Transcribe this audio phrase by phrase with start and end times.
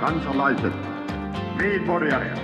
[0.00, 0.72] kansalaiset,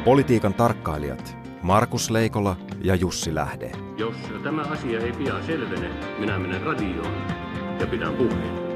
[0.04, 3.72] Politiikan tarkkailijat Markus Leikola ja Jussi Lähde.
[3.96, 7.12] Jos tämä asia ei pian selvene, minä menen radioon
[7.80, 8.66] ja pidän puheen.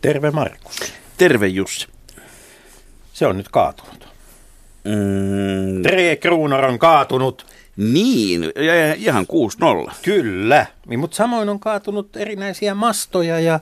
[0.00, 0.94] Terve Markus.
[1.18, 1.88] Terve Jussi.
[3.12, 4.08] Se on nyt kaatunut.
[4.84, 7.46] Mm, Tre Kruunor on kaatunut.
[7.80, 9.26] Niin, ja ihan
[9.88, 9.92] 6-0.
[10.02, 13.60] Kyllä, niin, mutta samoin on kaatunut erinäisiä mastoja ja,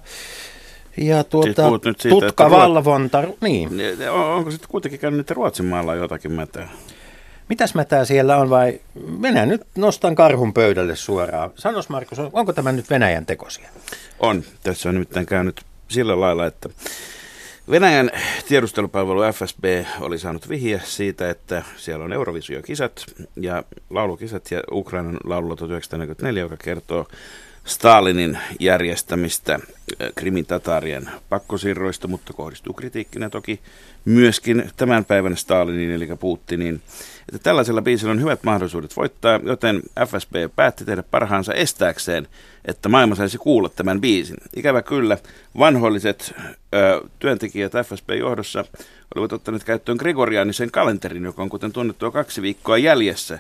[0.97, 3.25] ja tuota, puhut nyt siitä, tutkavalvonta.
[3.41, 3.69] Niin.
[4.11, 6.69] On- Onko sitten kuitenkin käynyt nyt Ruotsin maalla jotakin mätää?
[7.49, 8.81] Mitäs mätää siellä on vai
[9.19, 11.51] minä nyt nostan karhun pöydälle suoraan.
[11.55, 13.69] Sanos Markus, on- onko tämä nyt Venäjän tekosia?
[14.21, 14.43] On.
[14.63, 16.69] Tässä on nimittäin käynyt sillä lailla, että
[17.71, 18.11] Venäjän
[18.49, 19.65] tiedustelupalvelu FSB
[20.01, 23.05] oli saanut vihje siitä, että siellä on Eurovisio-kisat
[23.37, 27.07] ja laulukisat ja Ukrainan laululla 1944, joka kertoo
[27.69, 29.61] Stalinin järjestämistä äh,
[30.15, 33.61] Krimin tatarien pakkosirroista, mutta kohdistuu kritiikkinä toki
[34.05, 36.81] myöskin tämän päivän Stalinin eli Putinin.
[37.29, 42.29] Että tällaisella biisillä on hyvät mahdollisuudet voittaa, joten FSB päätti tehdä parhaansa estääkseen,
[42.65, 44.37] että maailma saisi kuulla tämän biisin.
[44.57, 45.19] Ikävä kyllä,
[45.59, 46.35] vanhoilliset
[46.75, 48.65] ö, työntekijät FSB-johdossa
[49.15, 53.39] olivat ottaneet käyttöön Gregorianisen kalenterin, joka on kuten tunnettua kaksi viikkoa jäljessä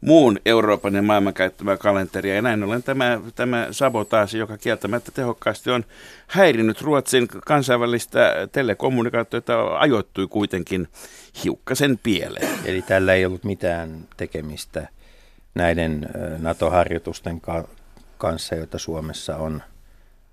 [0.00, 2.34] muun Euroopan ja maailman käyttämää kalenteria.
[2.34, 5.84] Ja näin ollen tämä, tämä sabotaasi, joka kieltämättä tehokkaasti on
[6.26, 10.88] häirinnyt Ruotsin kansainvälistä telekommunikaatiota, ajoittui kuitenkin
[11.44, 12.58] hiukkasen pieleen.
[12.64, 14.88] Eli tällä ei ollut mitään tekemistä
[15.54, 17.68] näiden NATO-harjoitusten ka-
[18.18, 19.62] kanssa, joita Suomessa on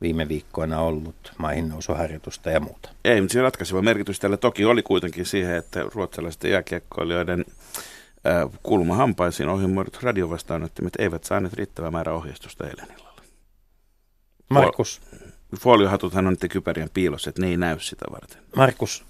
[0.02, 2.90] viime viikkoina ollut, maihin nousuharjoitusta ja muuta.
[3.06, 7.46] Ei, mutta se ratkaiseva merkitys tällä toki oli kuitenkin siihen, että ruotsalaisten jääkiekkoilijoiden
[8.64, 13.22] kulmahampaisiin ohjelmoidut radiovastaanottimet eivät saaneet riittävää määrää ohjeistusta eilen illalla.
[14.50, 15.02] Markus,
[15.60, 18.42] Foliohatuthan on niiden kypärien piilossa, että ne ei näy sitä varten.
[18.56, 19.06] Markus,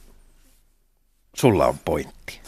[1.35, 2.39] sulla on pointti.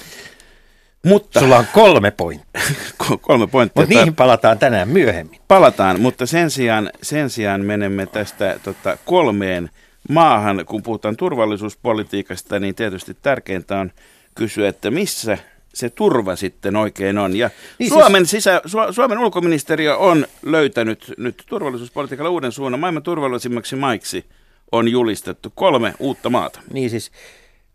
[1.05, 2.61] Mutta Sulla on kolme pointtia,
[3.21, 3.81] kolme pointtia.
[3.81, 5.39] mutta niihin palataan tänään myöhemmin.
[5.47, 9.69] Palataan, mutta sen sijaan, sen sijaan menemme tästä tota, kolmeen
[10.09, 10.65] maahan.
[10.65, 13.91] Kun puhutaan turvallisuuspolitiikasta, niin tietysti tärkeintä on
[14.35, 15.37] kysyä, että missä
[15.73, 17.35] se turva sitten oikein on.
[17.35, 22.79] Ja Niin siis- Suomen, sisä, Su- Suomen ulkoministeriö on löytänyt nyt turvallisuuspolitiikalla uuden suunnan.
[22.79, 24.25] Maailman turvallisimmaksi maiksi
[24.71, 26.59] on julistettu kolme uutta maata.
[26.73, 27.11] Niin siis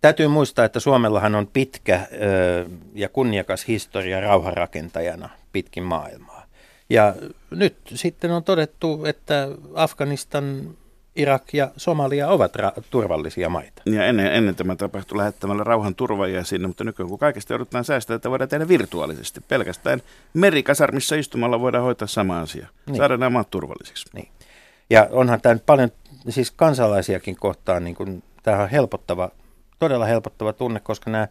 [0.01, 6.47] täytyy muistaa, että Suomellahan on pitkä ö, ja kunniakas historia rauhanrakentajana pitkin maailmaa.
[6.91, 7.15] Ja
[7.51, 10.77] nyt sitten on todettu, että Afganistan,
[11.17, 13.83] Irak ja Somalia ovat ra- turvallisia maita.
[13.87, 18.15] Ja ennen, ennen tämä tapahtui lähettämällä rauhan turvaajia sinne, mutta nykyään kun kaikesta joudutaan säästää,
[18.15, 19.41] että voidaan tehdä virtuaalisesti.
[19.49, 20.03] Pelkästään
[20.35, 22.69] merikasarmissa istumalla voidaan hoitaa sama asia.
[22.87, 22.97] Niin.
[22.97, 24.09] Saada nämä maat turvallisiksi.
[24.15, 24.29] Niin.
[24.91, 25.91] Ja onhan tämä nyt paljon
[26.29, 29.31] siis kansalaisiakin kohtaan, niin kuin, tämä on helpottava,
[29.79, 31.29] todella helpottava tunne, koska nämä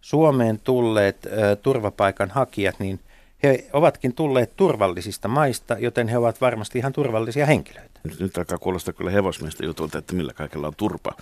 [0.00, 3.00] Suomeen tulleet ö, turvapaikan hakijat, niin
[3.42, 8.00] he ovatkin tulleet turvallisista maista, joten he ovat varmasti ihan turvallisia henkilöitä.
[8.04, 11.12] Nyt, nyt alkaa kuulostaa kyllä hevosmiestä jutulta, että millä kaikella on turpa.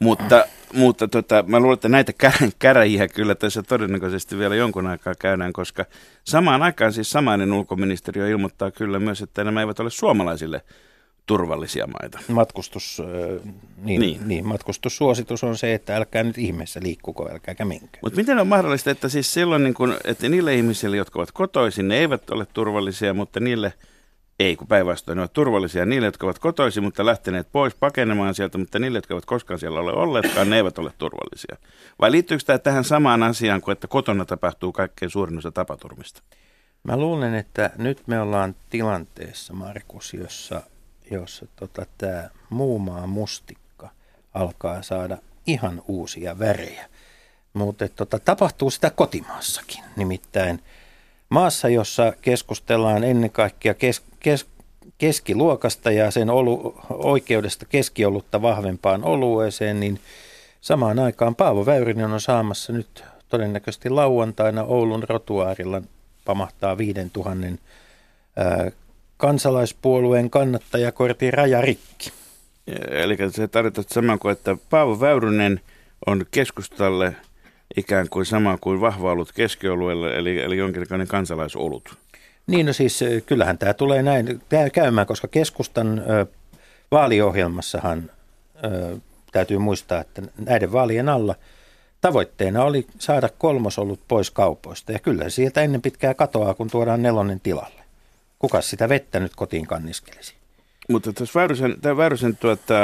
[0.00, 5.14] Mutta, mutta tota, mä luulen, että näitä kä- käräjiä kyllä tässä todennäköisesti vielä jonkun aikaa
[5.14, 5.84] käydään, koska
[6.24, 10.62] samaan aikaan siis samainen ulkoministeriö ilmoittaa kyllä myös, että nämä eivät ole suomalaisille
[11.28, 12.18] turvallisia maita.
[12.28, 13.02] Matkustus,
[13.76, 14.00] niin, niin.
[14.00, 14.28] Niin.
[14.28, 18.00] Niin, matkustussuositus on se, että älkää nyt ihmeessä liikkuko, älkääkä menkää.
[18.02, 21.88] Mutta miten on mahdollista, että siis silloin, niin kun, että niille ihmisille, jotka ovat kotoisin,
[21.88, 23.72] ne eivät ole turvallisia, mutta niille,
[24.40, 25.86] ei kun päinvastoin, ne ovat turvallisia.
[25.86, 29.80] Niille, jotka ovat kotoisin, mutta lähteneet pois pakenemaan sieltä, mutta niille, jotka ovat koskaan siellä
[29.80, 31.56] ole olleetkaan, ne eivät ole turvallisia.
[32.00, 36.22] Vai liittyykö tämä tähän samaan asiaan kuin, että kotona tapahtuu kaikkein suurin osa tapaturmista?
[36.82, 40.62] Mä luulen, että nyt me ollaan tilanteessa, Markus, jossa,
[41.10, 43.90] jossa tota, tämä muumaa mustikka
[44.34, 46.86] alkaa saada ihan uusia värejä.
[47.52, 49.84] Mutta tota, tapahtuu sitä kotimaassakin.
[49.96, 50.62] Nimittäin
[51.28, 54.46] maassa, jossa keskustellaan ennen kaikkea kes, kes,
[54.98, 60.00] keskiluokasta ja sen olu, oikeudesta keskiolutta vahvempaan olueeseen, niin
[60.60, 65.82] samaan aikaan Paavo Väyrynen on saamassa nyt todennäköisesti lauantaina Oulun rotuaarilla
[66.24, 67.46] pamahtaa 5000
[68.36, 68.70] ää,
[69.18, 72.12] kansalaispuolueen kannattajakortin raja rikki.
[72.90, 75.60] Eli se tarkoittaa saman kuin, että Paavo Väyrynen
[76.06, 77.16] on keskustalle
[77.76, 81.96] ikään kuin sama kuin vahva ollut keskiolueelle, eli, eli jonkinlainen kansalaisolut.
[82.46, 84.40] Niin no siis kyllähän tämä tulee näin
[84.72, 86.26] käymään, koska keskustan ö,
[86.90, 88.10] vaaliohjelmassahan
[88.64, 88.96] ö,
[89.32, 91.34] täytyy muistaa, että näiden vaalien alla
[92.00, 94.92] tavoitteena oli saada kolmosolut pois kaupoista.
[94.92, 97.77] Ja kyllä sieltä ennen pitkää katoaa, kun tuodaan nelonen tilalle.
[98.38, 100.34] Kuka sitä vettä nyt kotiin kanniskelisi?
[100.88, 102.74] Mutta tässä Väyrysen, tämä Väyrysen tuota,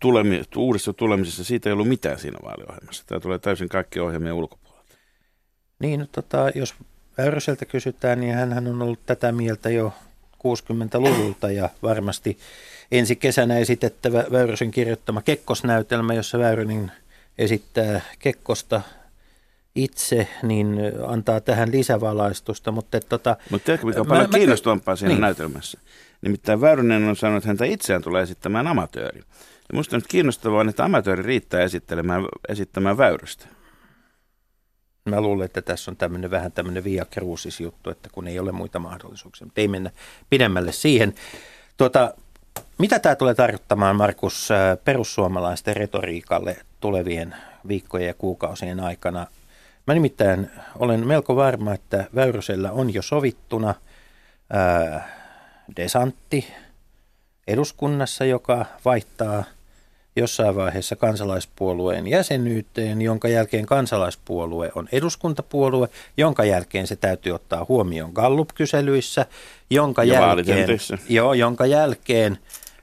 [0.00, 3.04] tulemi, uudessa tulemisessa siitä ei ollut mitään siinä vaaliohjelmassa.
[3.06, 4.94] Tämä tulee täysin kaikki ohjelmien ulkopuolelta.
[5.78, 6.74] Niin, no, tota, jos
[7.18, 9.92] Väyryseltä kysytään, niin hän on ollut tätä mieltä jo
[10.46, 12.38] 60-luvulta ja varmasti
[12.92, 16.92] ensi kesänä esitettävä Väyrysen kirjoittama Kekkosnäytelmä, jossa Väyrynen
[17.38, 18.82] esittää Kekkosta
[19.74, 22.72] itse, niin antaa tähän lisävalaistusta.
[22.72, 25.20] Mutta tota, Mut tiedätkö, mikä on paljon mä, kiinnostavampaa siinä niin.
[25.20, 25.80] näytelmässä?
[26.22, 29.18] Nimittäin Väyrynen on sanonut, että häntä itseään tulee esittämään amatööri.
[29.18, 33.46] Ja musta on nyt kiinnostavaa, että amatööri riittää esittelemään, esittämään Väyrystä.
[35.04, 38.52] Mä luulen, että tässä on tämmöinen vähän tämmöinen via crucis juttu, että kun ei ole
[38.52, 39.90] muita mahdollisuuksia, mutta ei mennä
[40.30, 41.14] pidemmälle siihen.
[41.76, 42.14] Tuota,
[42.78, 44.48] mitä tämä tulee tarkoittamaan, Markus,
[44.84, 47.34] perussuomalaisten retoriikalle tulevien
[47.68, 49.26] viikkojen ja kuukausien aikana?
[49.86, 53.74] Mä nimittäin olen melko varma, että Väyrysellä on jo sovittuna
[54.50, 55.08] ää,
[55.76, 56.46] desantti
[57.46, 59.44] eduskunnassa, joka vaihtaa–
[60.16, 68.12] jossain vaiheessa kansalaispuolueen jäsenyyteen, jonka jälkeen kansalaispuolue on eduskuntapuolue, jonka jälkeen se täytyy ottaa huomioon
[68.12, 69.26] Gallup-kyselyissä,
[69.70, 70.68] jonka ja jälkeen,
[71.08, 72.38] joo, jonka jälkeen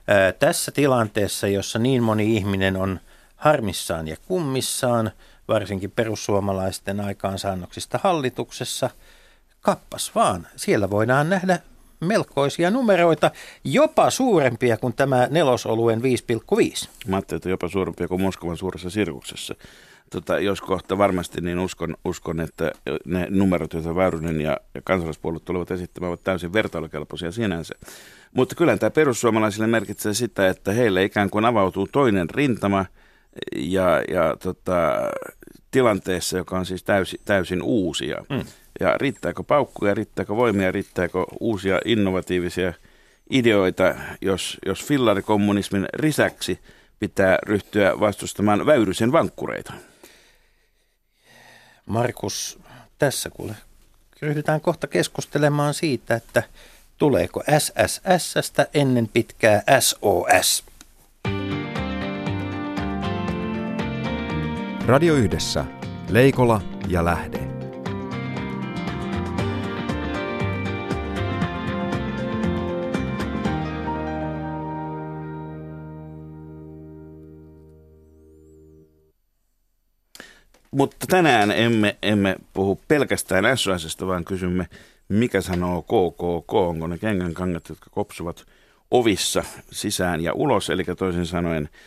[0.06, 3.00] ää, tässä tilanteessa, jossa niin moni ihminen on
[3.36, 5.10] harmissaan ja kummissaan,
[5.50, 8.90] varsinkin perussuomalaisten aikaansaannoksista hallituksessa,
[9.60, 11.58] kappas vaan, siellä voidaan nähdä
[12.00, 13.30] melkoisia numeroita,
[13.64, 16.88] jopa suurempia kuin tämä nelosoluen 5,5.
[17.06, 19.54] Mä ajattelin, että jopa suurempia kuin Moskovan suuressa sirkuksessa.
[20.10, 22.72] Tota, jos kohta varmasti, niin uskon, uskon, että
[23.04, 27.74] ne numerot, joita Väyrynen ja, ja kansalaispuolet tulevat esittämään, ovat täysin vertailukelpoisia sinänsä.
[28.34, 32.84] Mutta kyllä tämä perussuomalaisille merkitsee sitä, että heille ikään kuin avautuu toinen rintama
[33.56, 34.92] ja, ja tota,
[35.70, 38.08] tilanteessa, joka on siis täysin, täysin uusi.
[38.08, 38.44] Ja, mm.
[38.80, 42.72] ja riittääkö paukkuja, riittääkö voimia, riittääkö uusia innovatiivisia
[43.30, 46.58] ideoita, jos, jos fillarikommunismin lisäksi
[47.00, 49.72] pitää ryhtyä vastustamaan väyrysen vankkureita?
[51.86, 52.58] Markus,
[52.98, 53.54] tässä kuule
[54.22, 56.42] ryhdytään kohta keskustelemaan siitä, että
[56.98, 60.64] tuleeko SSSstä ennen pitkää SOS.
[64.90, 65.64] Radio Yhdessä.
[66.08, 67.38] Leikola ja Lähde.
[80.70, 84.66] Mutta tänään emme, emme puhu pelkästään SOSista, vaan kysymme,
[85.08, 88.44] mikä sanoo KKK, onko ne kengänkangat, jotka kopsuvat
[88.90, 91.68] ovissa sisään ja ulos, eli toisin sanoen–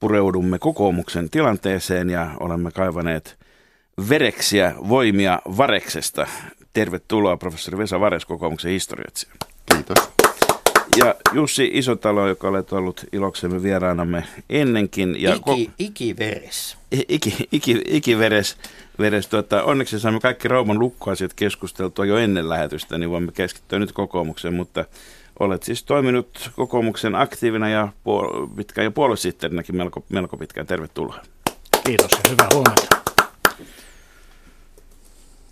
[0.00, 3.38] pureudumme kokoomuksen tilanteeseen ja olemme kaivaneet
[4.08, 6.26] vereksiä voimia Vareksesta.
[6.72, 9.32] Tervetuloa professori Vesa Vares, kokoomuksen historiatsija.
[9.72, 9.98] Kiitos.
[10.96, 15.22] Ja Jussi Isotalo, joka olet ollut iloksemme vieraanamme ennenkin.
[15.22, 16.76] Ja iki, ko- ikiveres.
[17.08, 18.56] Iki, iki, ikiveres.
[18.98, 23.92] Veres, tuota, onneksi saamme kaikki Rauman lukkoasiat keskusteltua jo ennen lähetystä, niin voimme keskittyä nyt
[23.92, 24.84] kokoomukseen, mutta
[25.40, 30.66] Olet siis toiminut kokoomuksen aktiivina ja puol- pitkään ja puoluesihteerinäkin melko, melko pitkään.
[30.66, 31.20] Tervetuloa.
[31.86, 32.86] Kiitos ja hyvää huomenta.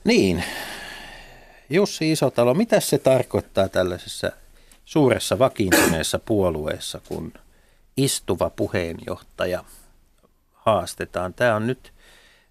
[0.05, 0.45] Niin,
[1.71, 4.33] Jussi Isotalo, mitä se tarkoittaa tällaisessa
[4.85, 7.33] suuressa vakiintuneessa puolueessa, kun
[7.97, 9.65] istuva puheenjohtaja
[10.53, 11.35] haastetaan?
[11.35, 11.93] Tämä on nyt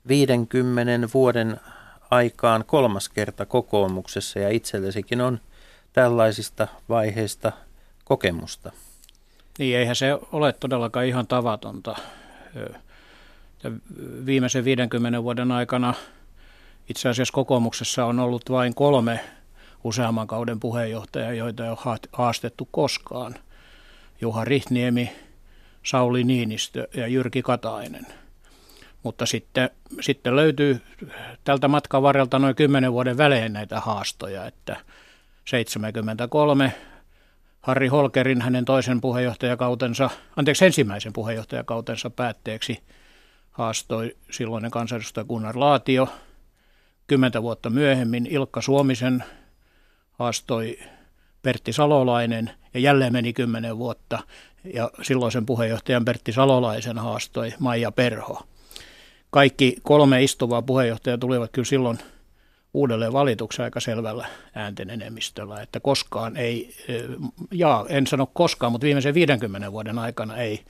[0.08, 1.60] 50 vuoden
[2.12, 5.40] aikaan kolmas kerta kokoomuksessa ja itsellesikin on–
[5.94, 7.52] tällaisista vaiheista
[8.06, 8.72] kokemusta?
[9.60, 11.96] Niin, eihän se ole todellakaan ihan tavatonta.
[14.26, 15.94] Viimeisen 50 vuoden aikana
[16.90, 19.20] itse asiassa kokoomuksessa on ollut vain kolme
[19.84, 23.36] useamman kauden puheenjohtajaa, joita ei ole haastettu koskaan.
[24.22, 25.12] Juha Rihtniemi,
[25.84, 28.08] Sauli Niinistö ja Jyrki Katainen.
[29.04, 29.70] Mutta sitten,
[30.02, 30.82] sitten löytyy
[31.44, 34.78] tältä matkan varrelta noin kymmenen vuoden välein näitä haastoja, että–
[35.46, 36.74] 73
[37.62, 42.80] Harri Holkerin hänen toisen puheenjohtajakautensa, anteeksi ensimmäisen puheenjohtajakautensa päätteeksi
[43.52, 46.08] haastoi silloinen kansanedustaja Gunnar Laatio.
[47.08, 49.24] Kymmentä vuotta myöhemmin Ilkka Suomisen
[50.12, 50.80] haastoi
[51.42, 54.20] Pertti Salolainen ja jälleen meni kymmenen vuotta
[54.74, 58.42] ja silloisen puheenjohtajan Pertti Salolaisen haastoi Maija Perho.
[59.30, 62.00] Kaikki kolme istuvaa puheenjohtajaa tulivat kyllä silloin–
[62.74, 66.76] uudelleen valituksen aika selvällä äänten enemmistöllä, että koskaan ei,
[67.52, 70.62] ja en sano koskaan, mutta viimeisen 50 vuoden aikana ei,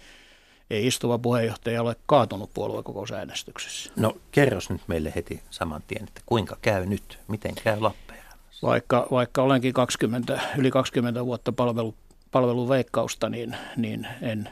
[0.69, 3.91] ei istuva puheenjohtaja ole kaatunut puoluekokousäänestyksessä.
[3.95, 8.67] No kerros nyt meille heti saman tien, että kuinka käy nyt, miten käy Lappeenrannassa?
[8.67, 11.95] Vaikka, vaikka olenkin 20, yli 20 vuotta palvellut
[12.31, 14.49] palveluveikkausta, niin, niin en,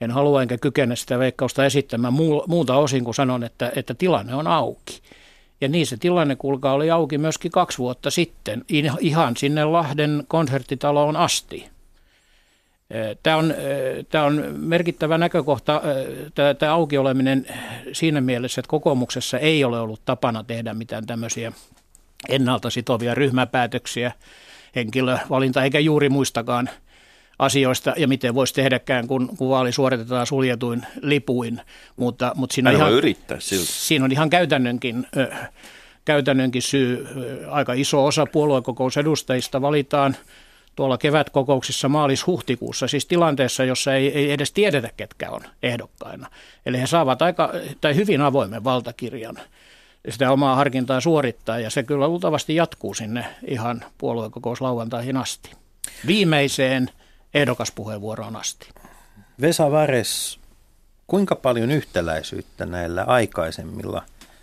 [0.00, 2.14] en halua enkä kykene sitä veikkausta esittämään
[2.46, 5.02] muuta osin kuin sanon, että, että tilanne on auki.
[5.60, 8.64] Ja niin se tilanne, kuulkaa, oli auki myöskin kaksi vuotta sitten,
[9.00, 11.68] ihan sinne Lahden konserttitaloon asti.
[13.22, 13.54] Tämä on,
[14.08, 15.82] tämä on merkittävä näkökohta,
[16.34, 17.46] tämä, tämä auki oleminen
[17.92, 21.52] siinä mielessä, että kokoomuksessa ei ole ollut tapana tehdä mitään tämmöisiä
[22.28, 24.12] ennalta sitovia ryhmäpäätöksiä,
[24.76, 26.70] henkilövalinta, eikä juuri muistakaan
[27.40, 31.60] asioista ja miten voisi tehdäkään, kun, kun vaali suoritetaan suljetuin lipuin.
[31.96, 35.06] Mutta, mutta siinä, on ihan, yrittää siinä on ihan käytännönkin,
[36.04, 37.08] käytännönkin syy.
[37.50, 40.16] Aika iso osa puoluekokousedustajista valitaan
[40.76, 46.30] tuolla kevätkokouksissa maalis-huhtikuussa, siis tilanteessa, jossa ei, ei edes tiedetä, ketkä on ehdokkaina.
[46.66, 49.36] Eli he saavat aika, tai hyvin avoimen valtakirjan
[50.08, 55.50] sitä omaa harkintaa suorittaa, ja se kyllä luultavasti jatkuu sinne ihan puoluekokouslauantaihin asti.
[56.06, 56.90] Viimeiseen
[57.34, 58.68] ehdokaspuheenvuoroon asti.
[59.40, 60.40] Vesa Vares,
[61.06, 64.02] kuinka paljon yhtäläisyyttä näillä aikaisemmilla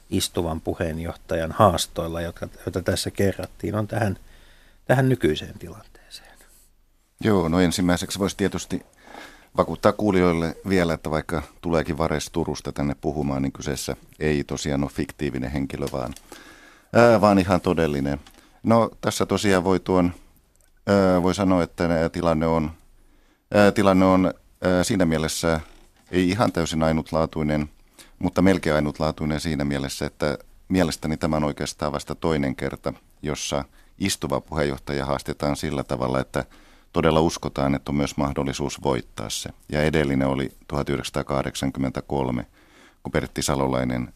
[0.10, 4.17] istuvan puheenjohtajan haastoilla, jotka, joita tässä kerrattiin, on tähän,
[4.86, 6.38] tähän nykyiseen tilanteeseen?
[7.24, 8.86] Joo, no ensimmäiseksi voisi tietysti
[9.58, 14.91] vakuuttaa kuulijoille vielä, että vaikka tuleekin Vares Turusta tänne puhumaan, niin kyseessä ei tosiaan ole
[14.91, 16.13] fiktiivinen henkilö, vaan,
[16.94, 18.20] ää, vaan ihan todellinen.
[18.63, 20.13] No tässä tosiaan voi tuon
[21.24, 22.72] voi sanoa, että tilanne on,
[23.75, 24.34] tilanne on
[24.84, 25.60] siinä mielessä
[26.12, 27.70] ei ihan täysin ainutlaatuinen,
[28.20, 33.63] mutta melkein ainutlaatuinen siinä mielessä, että mielestäni tämä on oikeastaan vasta toinen kerta, jossa
[34.00, 36.46] istuva puheenjohtaja haastetaan sillä tavalla, että
[36.94, 39.50] todella uskotaan, että on myös mahdollisuus voittaa se.
[39.70, 42.46] Ja edellinen oli 1983,
[43.03, 44.13] kun Pertti Salolainen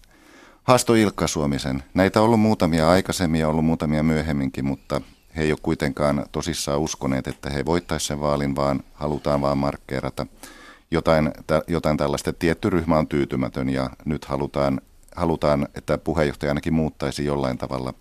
[0.63, 1.84] haastoi Ilkka Suomisen.
[1.94, 5.01] Näitä on ollut muutamia aikaisemmin ja ollut muutamia myöhemminkin, mutta
[5.35, 10.25] he ei ole kuitenkaan tosissaan uskoneet, että he voittaisivat sen vaalin, vaan halutaan vaan markkeerata
[10.91, 11.31] jotain,
[11.67, 12.33] jotain tällaista.
[12.33, 14.81] Tietty ryhmä on tyytymätön ja nyt halutaan,
[15.15, 17.93] halutaan, että puheenjohtaja ainakin muuttaisi jollain tavalla,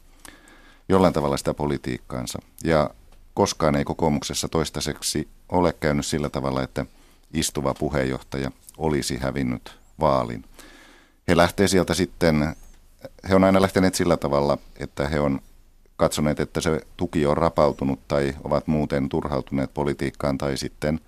[0.88, 2.38] jollain tavalla sitä politiikkaansa.
[2.64, 2.90] Ja
[3.34, 6.87] koskaan ei kokoomuksessa toistaiseksi ole käynyt sillä tavalla, että
[7.34, 10.44] istuva puheenjohtaja olisi hävinnyt vaalin.
[11.28, 12.56] He lähtee sieltä sitten,
[13.28, 15.40] he on aina lähteneet sillä tavalla, että he on
[16.00, 21.00] katsoneet, että se tuki on rapautunut tai ovat muuten turhautuneet politiikkaan tai sitten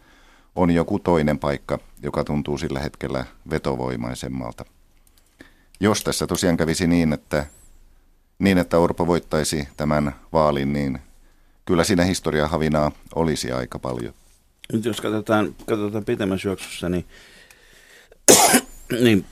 [0.57, 4.65] on joku toinen paikka, joka tuntuu sillä hetkellä vetovoimaisemmalta.
[5.81, 7.47] Jos tässä tosiaan kävisi niin, että,
[8.39, 10.99] niin, että Orpo voittaisi tämän vaalin, niin
[11.65, 14.15] kyllä siinä historiahavinaa olisi aika paljon.
[14.73, 17.07] Nyt jos katsotaan, katsotaan pitemmän syöksyssä, niin,
[19.05, 19.25] niin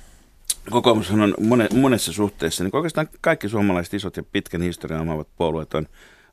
[0.70, 5.74] kokoomushan on mone, monessa suhteessa, niin oikeastaan kaikki suomalaiset isot ja pitkän historian omaavat puolueet
[5.74, 5.86] on,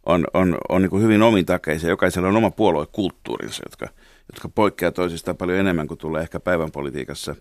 [0.06, 1.90] on, on, on niin hyvin omintakeisia.
[1.90, 3.88] Jokaisella on oma puoluekulttuurinsa, jotka,
[4.34, 7.36] jotka poikkeaa toisistaan paljon enemmän kuin tulee ehkä päivän politiikassa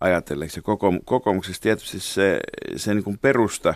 [0.00, 0.60] ajatelleeksi.
[0.60, 2.40] Kokoom, kokoomuksessa tietysti se,
[2.76, 3.74] se niin kuin perusta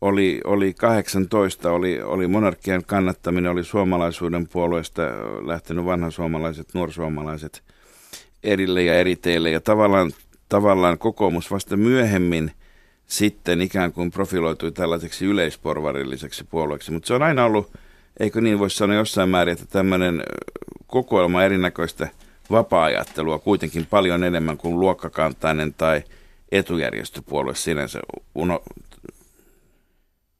[0.00, 5.02] oli, oli 18, oli, oli monarkian kannattaminen, oli suomalaisuuden puolueesta
[5.46, 7.62] lähtenyt vanhan suomalaiset, nuorsuomalaiset
[8.42, 9.50] erille ja eri teille.
[9.50, 10.12] Ja tavallaan
[10.48, 12.50] tavallaan kokoomus vasta myöhemmin
[13.06, 16.92] sitten ikään kuin profiloitui tällaiseksi yleisporvarilliseksi puolueeksi.
[16.92, 17.72] Mutta se on aina ollut,
[18.20, 20.22] eikö niin voisi sanoa jossain määrin, että tämmöinen
[20.86, 22.08] kokoelma erinäköistä
[22.50, 26.02] vapaa-ajattelua kuitenkin paljon enemmän kuin luokkakantainen tai
[26.52, 28.00] etujärjestöpuolue sinänsä
[28.34, 28.62] uno,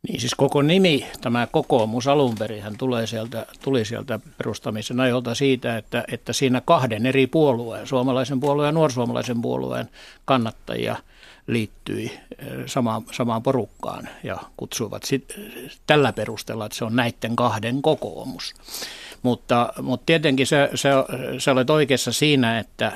[0.09, 5.77] niin siis koko nimi, tämä kokoomus alun perin, tulee sieltä, tuli sieltä perustamisen ajolta siitä,
[5.77, 9.89] että, että siinä kahden eri puolueen, suomalaisen puolueen ja nuorsuomalaisen puolueen
[10.25, 10.97] kannattajia
[11.47, 12.05] liittyi
[12.39, 15.35] eh, samaan, samaan porukkaan ja kutsuivat sit,
[15.87, 18.55] tällä perusteella, että se on näiden kahden kokoomus.
[19.23, 20.91] Mutta, mutta tietenkin se, se,
[21.39, 22.93] se olet oikeassa siinä, että,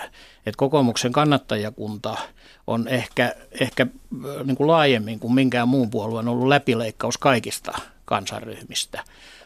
[0.46, 2.16] että kokoomuksen kannattajakunta–
[2.68, 3.86] on ehkä, ehkä
[4.44, 7.72] niin kuin laajemmin kuin minkään muun puolueen ollut läpileikkaus kaikista
[8.04, 9.04] kansanryhmistä.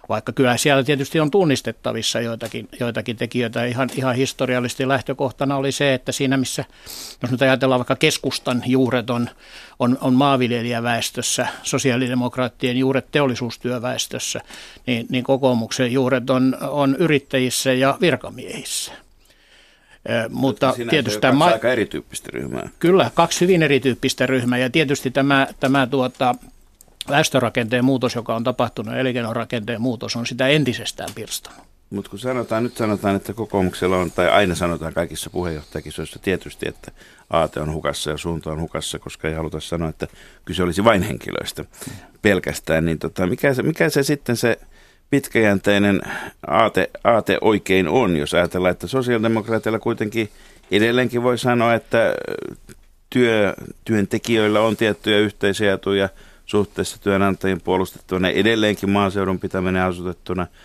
[0.09, 3.65] Vaikka kyllä siellä tietysti on tunnistettavissa joitakin, joitakin tekijöitä.
[3.65, 6.65] Ihan, ihan historiallisesti lähtökohtana oli se, että siinä missä,
[7.23, 9.31] jos nyt ajatellaan vaikka keskustan juuret on,
[9.79, 14.41] on, on maanviljelijäväestössä, sosiaalidemokraattien juuret teollisuustyöväestössä,
[14.87, 18.93] niin, niin kokoomuksen juuret on, on yrittäjissä ja virkamiehissä.
[20.29, 21.45] Mutta tietysti tämä...
[21.45, 22.69] aika erityyppistä ryhmää.
[22.79, 26.35] Kyllä, kaksi hyvin erityyppistä ryhmää ja tietysti tämä, tämä tuota,
[27.09, 31.73] väestörakenteen muutos, joka on tapahtunut, elinkeinorakenteen muutos, on sitä entisestään pirstonut.
[31.91, 36.93] Mutta kun sanotaan, nyt sanotaan, että kokoomuksella on, tai aina sanotaan kaikissa puheenjohtajakisoissa tietysti, että
[37.31, 40.07] aate on hukassa ja suunta on hukassa, koska ei haluta sanoa, että
[40.45, 41.65] kyse olisi vain henkilöistä
[42.23, 44.59] pelkästään, niin tota, mikä, se, mikä se sitten se
[45.13, 46.03] pitkäjänteinen
[46.47, 50.31] aate, aate oikein on, jos ajatellaan, että sosiaalidemokraateilla kuitenkin
[50.71, 52.15] edelleenkin voi sanoa, että
[53.11, 53.55] työ,
[53.85, 56.09] työntekijöillä on tiettyjä yhteisiä etuja
[56.47, 60.47] suhteessa työnantajien puolustettuna, edelleenkin maaseudun pitäminen asutettuna–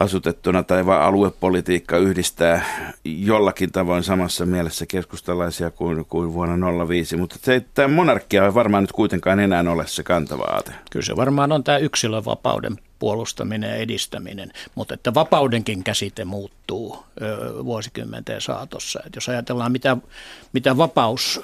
[0.00, 2.64] asutettuna tai vain aluepolitiikka yhdistää
[3.04, 8.82] jollakin tavoin samassa mielessä keskustalaisia kuin, kuin vuonna 05, mutta se, tämä monarkia ei varmaan
[8.82, 10.72] nyt kuitenkaan enää ole se kantava aate.
[10.90, 17.04] Kyllä se varmaan on tämä yksilövapauden puolustaminen ja edistäminen, mutta että vapaudenkin käsite muuttuu
[17.64, 19.00] vuosikymmenten saatossa.
[19.06, 19.96] Et jos ajatellaan, mitä,
[20.52, 21.40] mitä vapaus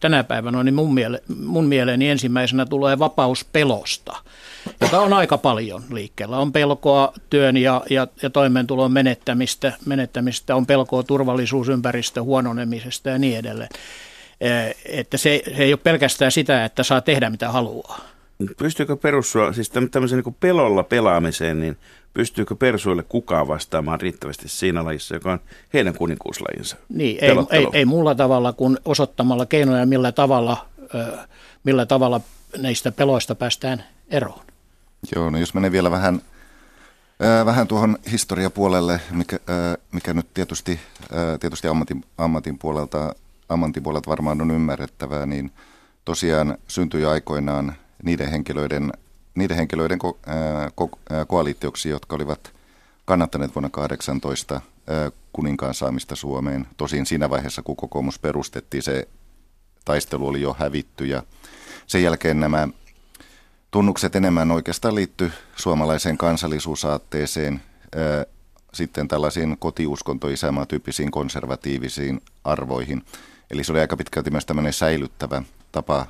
[0.00, 4.16] tänä päivänä on, niin mun, miele, mun mieleeni ensimmäisenä tulee vapaus pelosta–
[4.80, 6.38] jota on aika paljon liikkeellä.
[6.38, 13.38] On pelkoa työn ja, ja, ja toimeentulon menettämistä, menettämistä, on pelkoa turvallisuusympäristön huononemisesta ja niin
[13.38, 13.70] edelleen.
[14.84, 18.13] Että se, se ei ole pelkästään sitä, että saa tehdä mitä haluaa.
[18.58, 21.76] Pystyykö perussuo, siis tämmöisen niin pelolla pelaamiseen, niin
[22.14, 25.40] pystyykö persuille kukaan vastaamaan riittävästi siinä lajissa, joka on
[25.74, 26.76] heidän kuninkuuslajinsa?
[26.88, 30.66] Niin, ei, ei, ei muulla tavalla kuin osoittamalla keinoja, millä tavalla,
[31.64, 32.20] millä tavalla
[32.58, 34.44] näistä peloista päästään eroon.
[35.16, 36.22] Joo, no jos menee vielä vähän,
[37.44, 39.38] vähän tuohon historiapuolelle, mikä,
[39.92, 40.80] mikä nyt tietysti,
[41.40, 43.14] tietysti ammatin, ammatin, puolelta,
[43.48, 45.52] ammatin puolelta varmaan on ymmärrettävää, niin
[46.04, 47.74] tosiaan syntyi aikoinaan
[48.04, 48.92] niiden henkilöiden,
[49.34, 52.52] niiden henkilöiden ko, ää, ko, ää, koalitioksi, jotka olivat
[53.04, 56.66] kannattaneet vuonna 18 ää, kuninkaan saamista Suomeen.
[56.76, 59.08] Tosin siinä vaiheessa, kun kokoomus perustettiin, se
[59.84, 61.22] taistelu oli jo hävitty ja
[61.86, 62.68] sen jälkeen nämä
[63.70, 67.62] tunnukset enemmän oikeastaan liittyy suomalaiseen kansallisuusaatteeseen,
[68.74, 70.26] sitten tällaisiin kotiuskonto
[70.68, 73.02] tyyppisiin konservatiivisiin arvoihin.
[73.50, 75.42] Eli se oli aika pitkälti myös tämmöinen säilyttävä
[75.72, 76.06] tapa,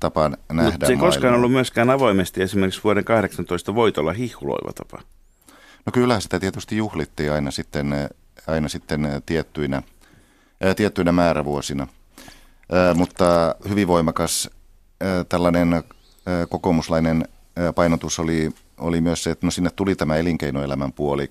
[0.00, 5.02] tapa nähdä Mutta se ei koskaan ollut myöskään avoimesti esimerkiksi vuoden 18 voitolla hihkuloiva tapa.
[5.86, 7.94] No kyllä sitä tietysti juhlittiin aina sitten,
[8.46, 9.82] aina sitten tiettyinä,
[10.76, 11.86] tiettyinä määrävuosina.
[12.94, 14.50] Mutta hyvin voimakas
[15.28, 15.82] tällainen
[16.48, 17.28] kokoomuslainen
[17.74, 21.30] painotus oli, oli myös se, että no sinne tuli tämä elinkeinoelämän puoli.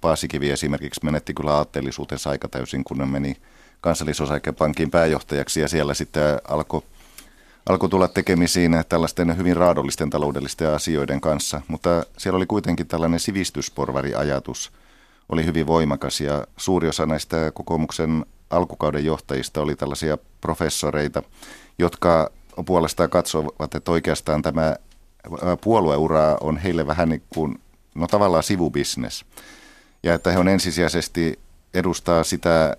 [0.00, 3.36] Paasikivi esimerkiksi menetti kyllä aatteellisuutensa aika täysin, kun ne meni
[3.80, 6.82] kansallisosaikepankin pääjohtajaksi ja siellä sitten alkoi
[7.68, 14.72] alkoi tulla tekemisiin tällaisten hyvin raadollisten taloudellisten asioiden kanssa, mutta siellä oli kuitenkin tällainen sivistysporvari-ajatus,
[15.28, 21.22] oli hyvin voimakas ja suuri osa näistä kokoomuksen alkukauden johtajista oli tällaisia professoreita,
[21.78, 22.30] jotka
[22.66, 24.76] puolestaan katsovat, että oikeastaan tämä
[25.60, 27.60] puolueura on heille vähän niin kuin,
[27.94, 29.24] no tavallaan sivubisnes.
[30.02, 31.38] Ja että he on ensisijaisesti
[31.74, 32.76] edustaa sitä,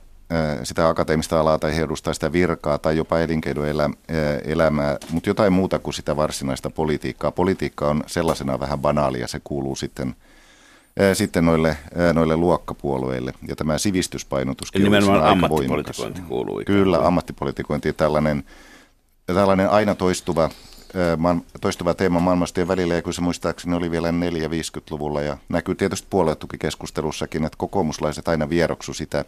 [0.63, 5.93] sitä akateemista alaa tai he edustaa sitä virkaa tai jopa elinkeinoelämää, mutta jotain muuta kuin
[5.93, 7.31] sitä varsinaista politiikkaa.
[7.31, 10.15] Politiikka on sellaisena vähän banaalia, se kuuluu sitten
[11.13, 11.77] sitten noille,
[12.13, 13.33] noille luokkapuolueille.
[13.47, 16.61] Ja tämä sivistyspainotuskin on nimenomaan ammattipolitikointi kuuluu.
[16.65, 18.43] Kyllä, ammattipolitikointi tällainen
[19.25, 20.49] tällainen aina toistuva,
[21.61, 27.45] toistuva teema maailmastojen välillä, ja kyllä se muistaakseni oli vielä 4-50-luvulla, ja näkyy tietysti puoluetukikeskustelussakin,
[27.45, 29.25] että kokoomuslaiset aina vieroksu sitä,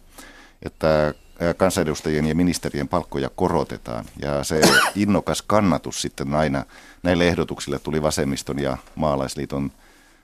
[0.64, 1.14] että
[1.56, 4.04] kansanedustajien ja ministerien palkkoja korotetaan.
[4.22, 4.60] Ja se
[4.96, 6.64] innokas kannatus sitten aina
[7.02, 9.72] näille ehdotuksille tuli vasemmiston ja maalaisliiton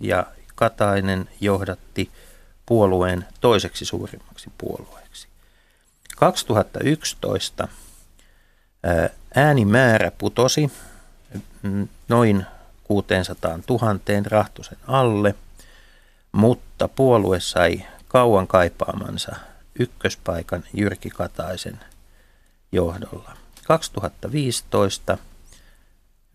[0.00, 2.10] ja Katainen johdatti
[2.66, 5.28] puolueen toiseksi suurimmaksi puolueeksi.
[6.16, 7.68] 2011
[9.34, 10.70] äänimäärä putosi
[12.08, 12.46] noin
[12.84, 13.94] 600 000
[14.26, 15.34] rahtosen alle,
[16.32, 19.36] mutta puolue sai kauan kaipaamansa
[19.78, 21.80] ykköspaikan Jyrki Kataisen
[22.76, 23.36] johdolla.
[23.66, 25.18] 2015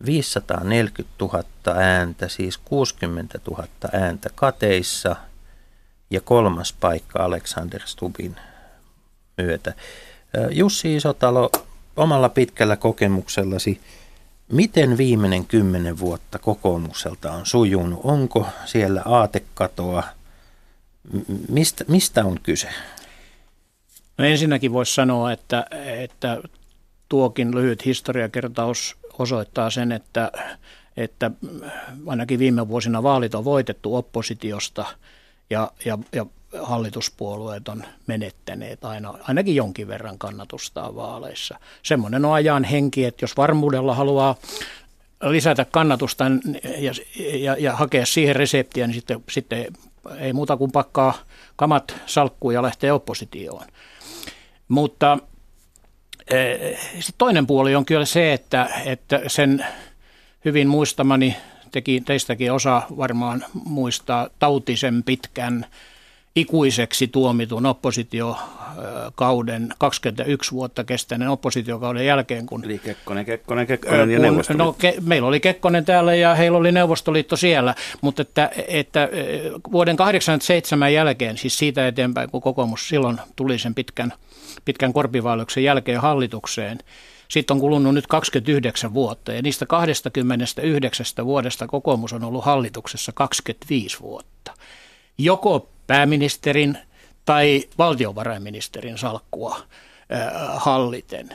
[0.06, 5.16] 540 000 ääntä, siis 60 000 ääntä kateissa
[6.10, 8.36] ja kolmas paikka Alexander Stubin
[9.38, 9.74] myötä.
[10.50, 11.50] Jussi Isotalo,
[11.96, 13.80] omalla pitkällä kokemuksellasi,
[14.52, 18.00] miten viimeinen kymmenen vuotta kokoomukselta on sujunut?
[18.04, 20.02] Onko siellä aatekatoa?
[21.48, 22.68] Mistä, mistä on kyse?
[24.22, 26.42] No ensinnäkin voisi sanoa, että, että
[27.08, 30.32] tuokin lyhyt historiakertaus osoittaa sen, että,
[30.96, 31.30] että
[32.06, 34.84] ainakin viime vuosina vaalit on voitettu oppositiosta
[35.50, 36.26] ja, ja, ja
[36.62, 41.58] hallituspuolueet on menettäneet aina, ainakin jonkin verran kannatustaan vaaleissa.
[41.82, 44.36] Semmoinen on ajan henki, että jos varmuudella haluaa
[45.22, 46.24] lisätä kannatusta
[46.78, 46.92] ja,
[47.38, 49.66] ja, ja hakea siihen reseptiä, niin sitten, sitten
[50.18, 51.14] ei muuta kuin pakkaa
[51.56, 53.66] kamat salkkuun ja lähtee oppositioon.
[54.72, 55.18] Mutta
[56.30, 59.66] Eh, sitten toinen puoli on kyllä se, että, että sen
[60.44, 61.36] hyvin muistamani,
[61.70, 65.66] teki, teistäkin osa varmaan muistaa tautisen pitkän
[66.36, 72.46] ikuiseksi tuomitun oppositiokauden, 21 vuotta kestäneen oppositiokauden jälkeen.
[72.46, 74.64] Kun, Eli Kekkonen, Kekkonen, Kekkonen ja Neuvostoliitto.
[74.64, 79.08] No, ke, meillä oli Kekkonen täällä ja heillä oli Neuvostoliitto siellä, mutta että, että
[79.72, 84.12] vuoden 87 jälkeen, siis siitä eteenpäin, kun kokoomus silloin tuli sen pitkän–
[84.64, 86.78] pitkän korpivaelluksen jälkeen hallitukseen.
[87.28, 94.00] Sitten on kulunut nyt 29 vuotta ja niistä 29 vuodesta kokoomus on ollut hallituksessa 25
[94.00, 94.52] vuotta.
[95.18, 96.78] Joko pääministerin
[97.24, 101.28] tai valtiovarainministerin salkkua äh, halliten.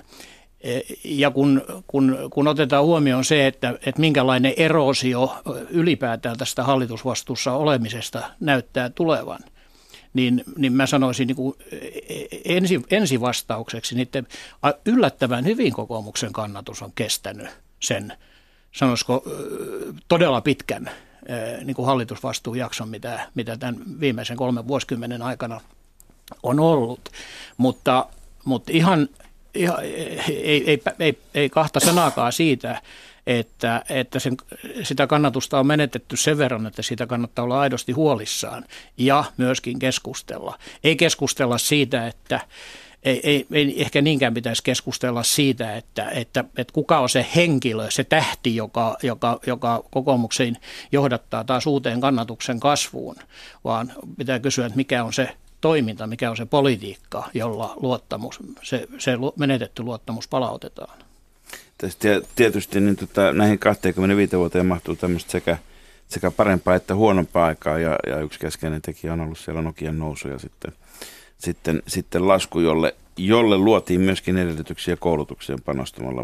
[1.03, 5.35] Ja kun, kun, kun otetaan huomioon se, että, että minkälainen erosio
[5.69, 9.39] ylipäätään tästä hallitusvastuussa olemisesta näyttää tulevan–
[10.17, 11.55] niin, niin mä sanoisin niin kuin
[12.45, 14.07] ensi, ensivastaukseksi, niin
[14.85, 17.47] yllättävän hyvin kokoomuksen kannatus on kestänyt
[17.79, 18.13] sen,
[18.71, 19.23] sanoisiko,
[20.07, 20.89] todella pitkän
[21.63, 25.61] niin kuin hallitusvastuujakson, mitä, mitä tämän viimeisen kolmen vuosikymmenen aikana
[26.43, 27.09] on ollut.
[27.57, 28.05] Mutta,
[28.45, 29.09] mutta ihan,
[29.53, 32.81] ihan ei, ei, ei, ei kahta sanaakaan siitä,
[33.27, 34.37] että, että sen,
[34.83, 38.65] sitä kannatusta on menetetty sen verran, että sitä kannattaa olla aidosti huolissaan
[38.97, 40.59] ja myöskin keskustella.
[40.83, 42.39] Ei keskustella siitä, että
[43.07, 47.91] ei, ei, ei ehkä niinkään pitäisi keskustella siitä, että, että, että kuka on se henkilö,
[47.91, 50.57] se tähti, joka, joka, joka kokoomuksen
[50.91, 53.15] johdattaa taas uuteen kannatuksen kasvuun,
[53.63, 55.29] vaan pitää kysyä, että mikä on se
[55.61, 60.99] toiminta, mikä on se politiikka, jolla luottamus, se, se menetetty luottamus palautetaan.
[62.35, 65.57] Tietysti niin tota, näihin 25 vuoteen mahtuu tämmöistä sekä,
[66.07, 70.27] sekä parempaa että huonompaa aikaa ja, ja yksi keskeinen tekijä on ollut siellä Nokian nousu
[70.27, 70.73] ja sitten,
[71.37, 76.23] sitten, sitten lasku, jolle, jolle luotiin myöskin edellytyksiä koulutukseen panostamalla.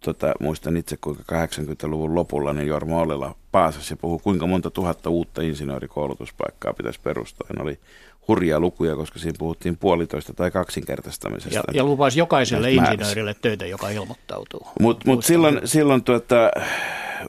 [0.00, 5.10] Tota, muistan itse, kuinka 80-luvun lopulla niin Jorma Ollela paasasi ja puhui, kuinka monta tuhatta
[5.10, 7.48] uutta insinöörikoulutuspaikkaa pitäisi perustaa.
[7.56, 7.78] Ne oli
[8.28, 11.58] hurjia lukuja, koska siinä puhuttiin puolitoista tai kaksinkertaistamisesta.
[11.58, 14.66] Ja, ja lupasi jokaiselle insinöörille töitä, joka ilmoittautuu.
[14.80, 16.50] Mutta mut silloin, silloin tuota,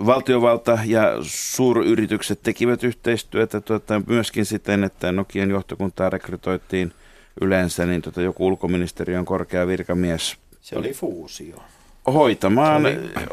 [0.06, 6.94] valtiovalta ja suuryritykset tekivät yhteistyötä tuota, myöskin siten, että Nokian johtokuntaa rekrytoitiin
[7.42, 10.38] yleensä, niin tuota, joku ulkoministeriön korkea virkamies.
[10.62, 11.64] Se oli fuusio
[12.08, 12.84] hoitamaan,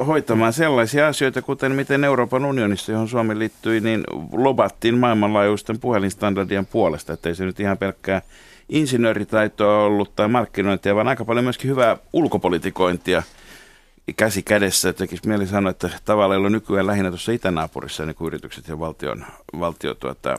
[0.07, 7.13] hoitamaan sellaisia asioita, kuten miten Euroopan unionissa, johon Suomi liittyi, niin lobattiin maailmanlaajuisten puhelinstandardien puolesta,
[7.13, 8.23] ettei se nyt ihan pelkkää
[8.69, 13.23] insinööritaitoa ollut tai markkinointia, vaan aika paljon myöskin hyvää ulkopolitikointia
[14.17, 14.93] käsi kädessä.
[14.93, 19.25] Tekisi mieli sanoa, että tavallaan nykyään lähinnä tuossa itänaapurissa niin kuin yritykset ja valtion,
[19.61, 20.39] valtio tuota,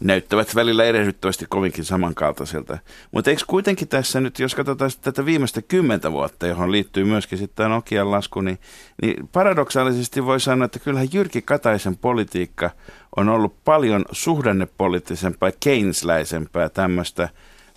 [0.00, 2.78] näyttävät välillä erehdyttävästi kovinkin samankaltaisilta.
[3.12, 7.70] Mutta eikö kuitenkin tässä nyt, jos katsotaan tätä viimeistä kymmentä vuotta, johon liittyy myöskin sitten
[7.70, 8.58] Nokian lasku, niin,
[9.02, 12.70] niin paradoksaalisesti voi sanoa, että kyllähän Jyrki Kataisen politiikka
[13.16, 17.28] on ollut paljon suhdannepoliittisempaa, keynesläisempää tämmöistä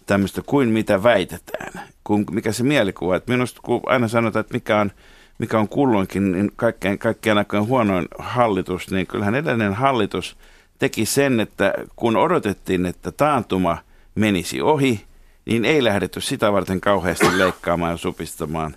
[0.05, 3.15] tämmöistä kuin mitä väitetään, kuin mikä se mielikuva.
[3.15, 4.91] Että minusta kun aina sanotaan, että mikä on,
[5.39, 10.37] mikä on kulloinkin niin kaikkein, kaikkien aikojen huonoin hallitus, niin kyllähän edellinen hallitus
[10.83, 13.77] teki sen, että kun odotettiin, että taantuma
[14.15, 15.05] menisi ohi,
[15.45, 18.75] niin ei lähdetty sitä varten kauheasti leikkaamaan ja supistamaan.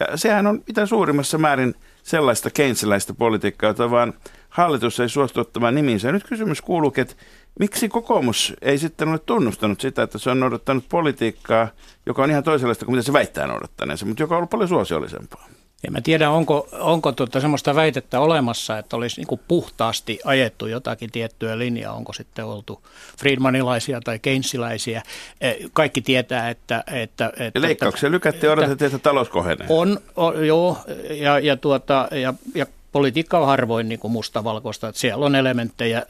[0.00, 4.14] Ja sehän on mitä suurimmassa määrin sellaista keinsiläistä politiikkaa, jota vaan
[4.48, 6.08] hallitus ei suostu ottamaan niminsä.
[6.08, 7.14] Ja nyt kysymys kuuluu, että
[7.60, 11.68] miksi kokoomus ei sitten ole tunnustanut sitä, että se on noudattanut politiikkaa,
[12.06, 15.48] joka on ihan toisenlaista kuin mitä se väittää noudattaneensa, mutta joka on ollut paljon suosiollisempaa.
[15.84, 21.12] En mä tiedä, onko, onko tuota semmoista väitettä olemassa, että olisi niin puhtaasti ajettu jotakin
[21.12, 22.82] tiettyä linjaa, onko sitten oltu
[23.18, 25.02] Friedmanilaisia tai Keynesiläisiä.
[25.40, 26.84] E, kaikki tietää, että...
[26.92, 29.66] että, että leikkauksia lykättiin ja odotettiin, että talous kohenee.
[29.70, 30.78] On, on joo,
[31.10, 35.98] ja, ja, tuota, ja, ja politiikka on harvoin niin kuin mustavalkoista, että siellä on elementtejä
[35.98, 36.04] e,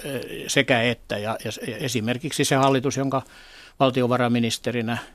[0.46, 3.22] sekä että, ja, ja esimerkiksi se hallitus, jonka
[3.80, 4.98] valtiovarainministerinä–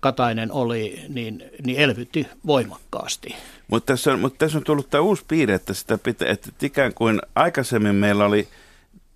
[0.00, 3.36] Katainen oli, niin, niin elvytti voimakkaasti.
[3.68, 6.94] Mutta tässä, on, mutta tässä on tullut tämä uusi piirre, että, sitä pitä, että ikään
[6.94, 8.48] kuin aikaisemmin meillä oli,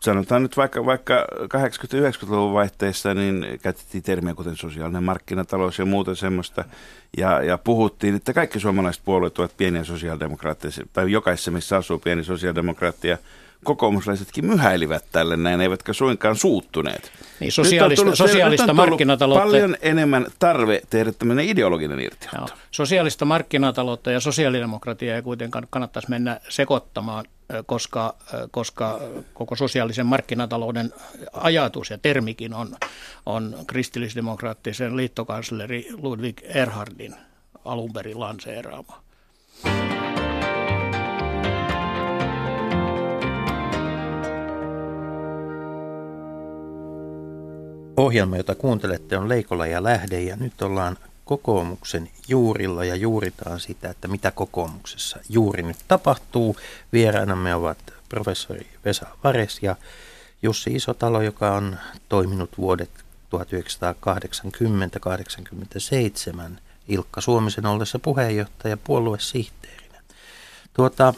[0.00, 6.64] sanotaan nyt vaikka, vaikka 80-90-luvun vaihteessa, niin käytettiin termiä kuten sosiaalinen markkinatalous ja muuta semmoista.
[7.16, 12.24] Ja, ja puhuttiin, että kaikki suomalaiset puolueet ovat pieniä sosiaalidemokraattisia, tai jokaisessa missä asuu pieni
[12.24, 13.18] sosiaalidemokraattia
[13.64, 17.12] kokoomuslaisetkin myhäilivät tälle näin, eivätkä suinkaan suuttuneet.
[17.40, 19.44] Niin, sosiaalista, sosiaalista markkinataloutta.
[19.44, 22.28] Paljon enemmän tarve tehdä tämmöinen ideologinen irti.
[22.70, 27.24] Sosiaalista markkinataloutta ja sosiaalidemokratiaa ei kuitenkaan kannattaisi mennä sekoittamaan,
[27.66, 28.14] koska,
[28.50, 29.00] koska
[29.34, 30.92] koko sosiaalisen markkinatalouden
[31.32, 32.76] ajatus ja termikin on,
[33.26, 37.14] on kristillisdemokraattisen liittokansleri Ludwig Erhardin
[37.64, 39.04] alun perin lanseeraama.
[47.96, 53.90] Ohjelma, jota kuuntelette, on Leikola ja Lähde ja nyt ollaan kokoomuksen juurilla ja juuritaan sitä,
[53.90, 56.56] että mitä kokoomuksessa juuri nyt tapahtuu.
[56.92, 57.78] Vieraanamme ovat
[58.08, 59.76] professori Vesa Vares ja
[60.42, 61.78] Jussi Isotalo, joka on
[62.08, 62.90] toiminut vuodet
[63.36, 63.38] 1980-87
[66.88, 69.98] Ilkka Suomisen ollessa puheenjohtaja puoluesihteerinä.
[70.74, 71.14] Tuota,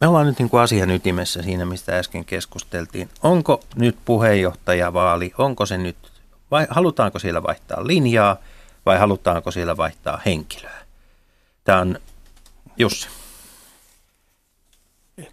[0.00, 3.08] me ollaan nyt niin kuin asian ytimessä siinä, mistä äsken keskusteltiin.
[3.22, 5.96] Onko nyt puheenjohtajavaali, onko se nyt,
[6.50, 8.36] vai halutaanko siellä vaihtaa linjaa
[8.86, 10.80] vai halutaanko siellä vaihtaa henkilöä?
[11.64, 11.98] Tämä on
[12.76, 13.08] Jussi.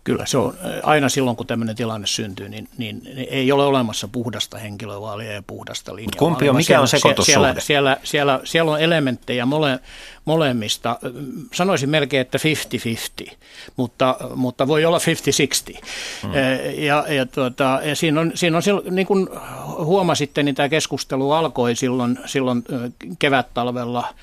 [0.03, 4.07] Kyllä se on aina silloin, kun tämmöinen tilanne syntyy, niin, niin, niin ei ole olemassa
[4.07, 6.19] puhdasta henkilövaalia ja puhdasta linjaa.
[6.19, 7.37] Kumpi on, mikä on sekoitussuhde?
[7.37, 9.79] Siellä, siellä, siellä, siellä on elementtejä mole,
[10.25, 10.99] molemmista.
[11.53, 12.37] Sanoisin melkein, että
[13.27, 13.33] 50-50,
[13.75, 15.01] mutta, mutta voi olla 50-60.
[16.23, 16.33] Hmm.
[16.77, 19.29] Ja, ja, tuota, ja siinä on, siinä on niin kuin
[19.77, 22.63] huomasitte, niin tämä keskustelu alkoi silloin, silloin
[23.19, 24.13] kevät-talvella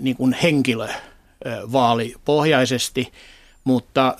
[0.00, 3.12] niin kuin henkilövaalipohjaisesti–
[3.68, 4.16] mutta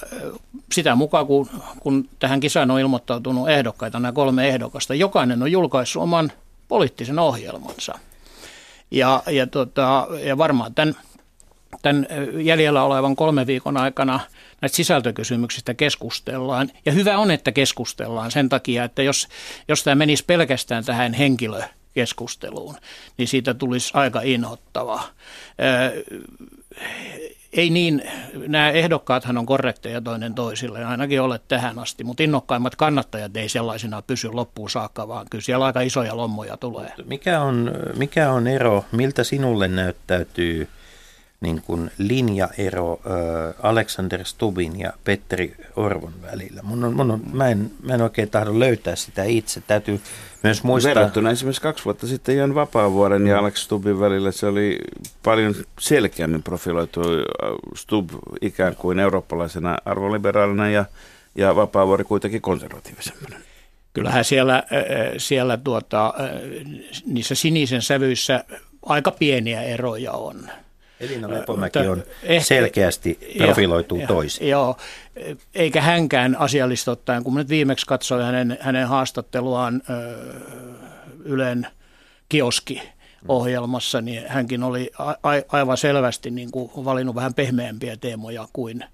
[0.72, 1.48] sitä mukaan, kun,
[1.80, 6.32] kun tähän kisaan on ilmoittautunut ehdokkaita, nämä kolme ehdokasta, jokainen on julkaissut oman
[6.68, 7.98] poliittisen ohjelmansa.
[8.90, 10.96] Ja, ja, tota, ja varmaan tämän,
[11.82, 12.06] tämän
[12.40, 14.20] jäljellä olevan kolmen viikon aikana
[14.60, 16.70] näistä sisältökysymyksistä keskustellaan.
[16.86, 19.28] Ja hyvä on, että keskustellaan sen takia, että jos,
[19.68, 22.74] jos tämä menisi pelkästään tähän henkilökeskusteluun,
[23.18, 25.08] niin siitä tulisi aika inhottavaa
[27.52, 28.02] ei niin,
[28.46, 34.02] nämä ehdokkaathan on korrekteja toinen toisille, ainakin olet tähän asti, mutta innokkaimmat kannattajat ei sellaisena
[34.02, 36.92] pysy loppuun saakka, vaan kyllä siellä aika isoja lommoja tulee.
[37.04, 40.68] Mikä on, mikä on ero, miltä sinulle näyttäytyy
[41.40, 43.00] niin kuin linjaero
[43.62, 46.62] Alexander Stubin ja Petteri Orvon välillä.
[46.62, 49.62] Mun on, mun on, mä, en, mä en oikein tahdo löytää sitä itse.
[49.66, 50.00] Täytyy
[50.42, 50.94] myös muistaa...
[50.94, 54.78] Verrattuna esimerkiksi kaksi vuotta sitten Jan Vapaavuoren ja Alex Stubin välillä se oli
[55.22, 57.00] paljon selkeämmin profiloitu
[57.76, 60.84] Stub ikään kuin eurooppalaisena arvoliberaalina ja,
[61.34, 63.36] ja Vapaavuori kuitenkin konservatiivisemmana.
[63.92, 64.62] Kyllähän siellä,
[65.18, 66.14] siellä tuota,
[67.06, 68.44] niissä sinisen sävyissä
[68.86, 70.50] aika pieniä eroja on.
[71.00, 74.48] Elina Lepomäki on ehkä, selkeästi profiloituu toisin.
[74.48, 74.76] Joo,
[75.54, 80.18] eikä hänkään asiallista ottaen, kun nyt viimeksi katsoin hänen, hänen haastatteluaan ö,
[81.24, 81.66] Ylen
[82.28, 82.82] kioski
[83.28, 85.16] ohjelmassa, niin hänkin oli a, a,
[85.48, 88.84] aivan selvästi niin kuin valinnut vähän pehmeämpiä teemoja kuin,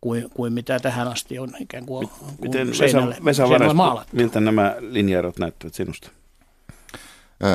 [0.00, 2.08] kuin, kuin mitä tähän asti on ikään kuin,
[2.40, 6.10] Miten Vesa, Vesa Vares, miltä nämä linjaerot näyttävät sinusta?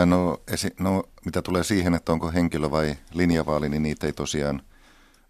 [0.06, 4.62] No, esi- no, mitä tulee siihen, että onko henkilö vai linjavaali, niin niitä ei tosiaan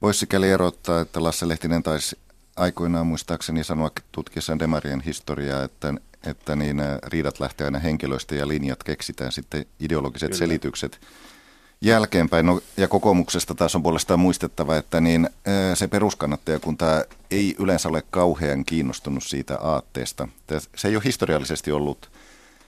[0.01, 2.19] voi sikäli erottaa, että Lasse Lehtinen taisi
[2.55, 5.93] aikoinaan muistaakseni sanoa tutkiessaan Demarien historiaa, että
[6.25, 10.39] että niin riidat lähtee aina henkilöistä ja linjat keksitään sitten ideologiset Kyllä.
[10.39, 10.99] selitykset
[11.81, 12.45] jälkeenpäin.
[12.45, 15.29] No, ja kokoomuksesta taas on puolestaan muistettava, että niin
[15.73, 20.27] se peruskannattajakunta ei yleensä ole kauhean kiinnostunut siitä aatteesta.
[20.75, 22.11] Se ei ole historiallisesti ollut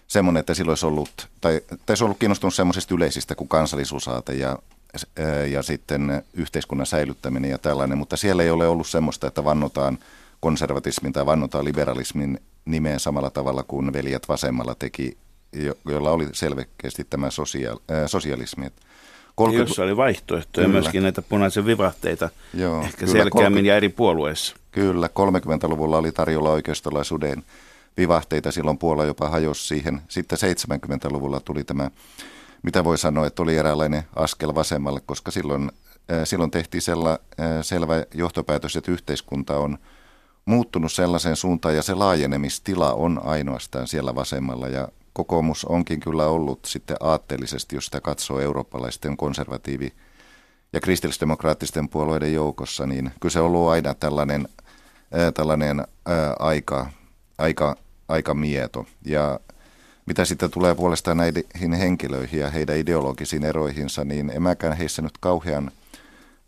[0.09, 4.33] semmoinen, että silloin olisi ollut, tai, tai se on ollut kiinnostunut semmoisista yleisistä kuin kansallisuusaate
[4.33, 4.59] ja,
[5.51, 9.97] ja sitten yhteiskunnan säilyttäminen ja tällainen, mutta siellä ei ole ollut semmoista, että vannotaan
[10.39, 15.17] konservatismin tai vannotaan liberalismin nimeen samalla tavalla kuin veljet vasemmalla teki,
[15.85, 18.67] jolla oli selkeästi tämä sosiaal, äh, sosialismi.
[19.35, 19.71] 30...
[19.71, 20.79] Jossa oli vaihtoehtoja kyllä.
[20.79, 23.67] myöskin näitä punaisen vivahteita, Joo, ehkä kyllä, selkeämmin 30...
[23.67, 24.55] ja eri puolueissa.
[24.71, 27.43] Kyllä, 30-luvulla oli tarjolla oikeistolaisuuden
[27.99, 30.01] vivahteita, silloin Puola jopa hajosi siihen.
[30.07, 31.91] Sitten 70-luvulla tuli tämä,
[32.63, 35.71] mitä voi sanoa, että oli eräänlainen askel vasemmalle, koska silloin,
[36.11, 39.77] äh, silloin tehtiin sella, äh, selvä johtopäätös, että yhteiskunta on
[40.45, 46.59] muuttunut sellaiseen suuntaan ja se laajenemistila on ainoastaan siellä vasemmalla ja kokoomus onkin kyllä ollut
[46.65, 49.93] sitten aatteellisesti, jos sitä katsoo eurooppalaisten konservatiivi-
[50.73, 54.47] ja kristillisdemokraattisten puolueiden joukossa, niin kyllä se on ollut aina tällainen,
[55.11, 56.89] ää, tällainen ää, aika,
[57.37, 57.75] aika,
[58.09, 58.85] aika mieto.
[59.05, 59.39] Ja
[60.05, 65.17] mitä sitten tulee puolestaan näihin henkilöihin ja heidän ideologisiin eroihinsa, niin en mäkään heissä nyt
[65.19, 65.71] kauhean,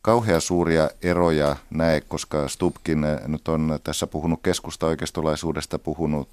[0.02, 6.30] kauhean suuria eroja näe, koska Stubkin nyt on tässä puhunut keskusta oikeistolaisuudesta, puhunut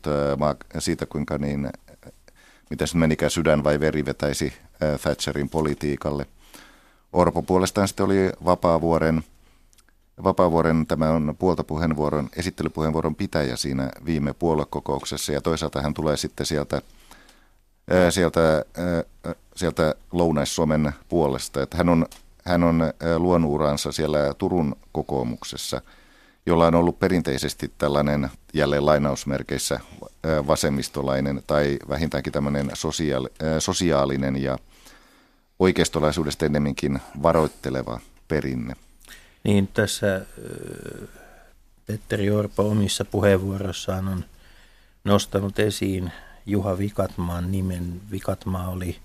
[0.78, 1.70] siitä, kuinka niin
[2.70, 4.52] miten se menikään sydän vai veri vetäisi
[5.02, 6.26] Thatcherin politiikalle.
[7.12, 9.24] Orpo puolestaan sitten oli Vapaavuoren,
[10.24, 16.82] Vapaavuoren tämä on puoltapuheenvuoron, esittelypuheenvuoron pitäjä siinä viime puoluekokouksessa ja toisaalta hän tulee sitten sieltä,
[18.10, 18.64] sieltä,
[19.56, 21.62] sieltä Lounais-Suomen puolesta.
[21.62, 22.06] Että hän on,
[22.44, 25.80] hän on luonuuransa siellä Turun kokoomuksessa–
[26.48, 29.80] jolla on ollut perinteisesti tällainen jälleen lainausmerkeissä
[30.46, 33.28] vasemmistolainen tai vähintäänkin tämmöinen sosiaali,
[33.58, 34.58] sosiaalinen ja
[35.58, 38.74] oikeistolaisuudesta ennemminkin varoitteleva perinne.
[39.44, 40.20] Niin tässä
[41.86, 44.24] Petteri Orpo omissa puheenvuorossaan on
[45.04, 46.12] nostanut esiin
[46.46, 48.00] Juha Vikatmaan nimen.
[48.10, 48.96] Vikatmaa oli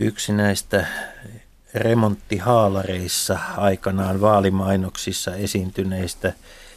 [0.00, 0.86] yksi näistä
[1.74, 6.32] remonttihaalareissa aikanaan vaalimainoksissa esiintyneistä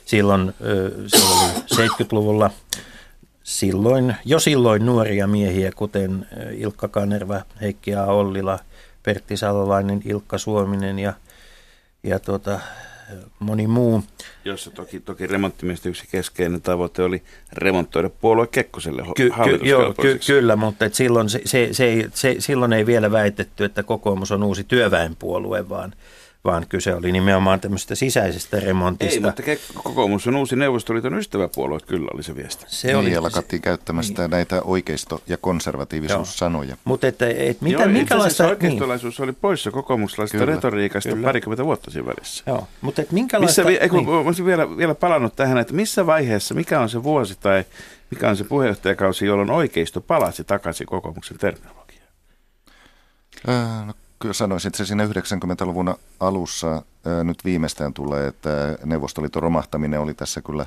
[0.06, 0.53] silloin,
[1.08, 2.51] silloin 70-luvulla
[3.43, 6.27] silloin, jo silloin nuoria miehiä, kuten
[6.58, 8.06] Ilkka Kanerva, Heikki A.
[8.06, 8.60] Ollila,
[9.03, 11.13] Pertti Salolainen, Ilkka Suominen ja,
[12.03, 12.59] ja tuota,
[13.39, 14.03] moni muu.
[14.45, 20.19] Jossa toki, toki remonttimiestä yksi keskeinen tavoite oli remontoida puolue Kekkoselle ky, ky, joo, ky,
[20.27, 24.43] Kyllä, mutta et silloin, se, se, se, se, silloin ei vielä väitetty, että kokoomus on
[24.43, 25.93] uusi työväenpuolue, vaan–
[26.43, 29.13] vaan kyse oli nimenomaan tämmöistä sisäisestä remontista.
[29.13, 29.43] Ei, mutta
[29.84, 32.65] kokoomus on uusi Neuvostoliiton ystäväpuolue, kyllä oli se viesti.
[32.67, 34.32] Se oli, niin, alkattiin käyttämästä niin.
[34.32, 36.77] näitä oikeisto- ja konservatiivisuussanoja.
[36.86, 38.47] Mutta että, et, mitä, Joo, minkälaista...
[38.47, 39.23] oikeistolaisuus niin.
[39.23, 41.25] oli poissa kokoomuslaisesta kyllä, retoriikasta kyllä.
[41.25, 42.43] parikymmentä vuotta siinä välissä.
[42.47, 43.63] Joo, mutta et minkälaista...
[43.63, 44.08] Missä, niin.
[44.08, 47.63] Olisin vielä, vielä palannut tähän, että missä vaiheessa, mikä on se vuosi tai
[48.12, 52.08] mikä on se puheenjohtajakausi, jolloin oikeisto palasi takaisin kokoomuksen terminologiaan?
[53.49, 58.49] Äh, no kyllä sanoisin, että se siinä 90-luvun alussa ää, nyt viimeistään tulee, että
[58.86, 60.65] Neuvostoliiton romahtaminen oli tässä kyllä,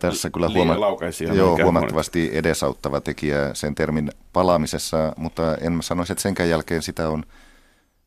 [0.00, 6.22] tässä kyllä huoma- joo, huomattavasti edesauttava tekijä sen termin palaamisessa, mutta en mä sanoisi, että
[6.22, 7.24] senkään jälkeen sitä on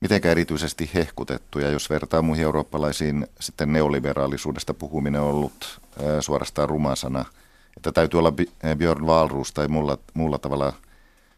[0.01, 1.59] mitenkään erityisesti hehkutettu.
[1.59, 5.79] Ja jos vertaa muihin eurooppalaisiin, sitten neoliberaalisuudesta puhuminen on ollut
[6.19, 7.25] suorastaan rumasana,
[7.77, 8.33] että täytyy olla
[8.77, 10.73] Björn Wahlroos tai muulla, muulla tavalla–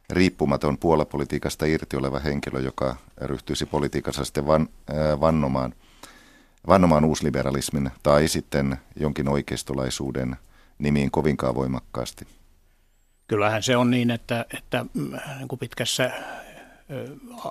[0.09, 5.73] riippumaton puolapolitiikasta irti oleva henkilö, joka ryhtyisi politiikassa sitten van, äh, vannomaan,
[6.67, 10.35] vannomaan uusliberalismin tai sitten jonkin oikeistolaisuuden
[10.79, 12.27] nimiin kovinkaan voimakkaasti.
[13.27, 16.11] Kyllähän se on niin, että, että mm, niin kuin pitkässä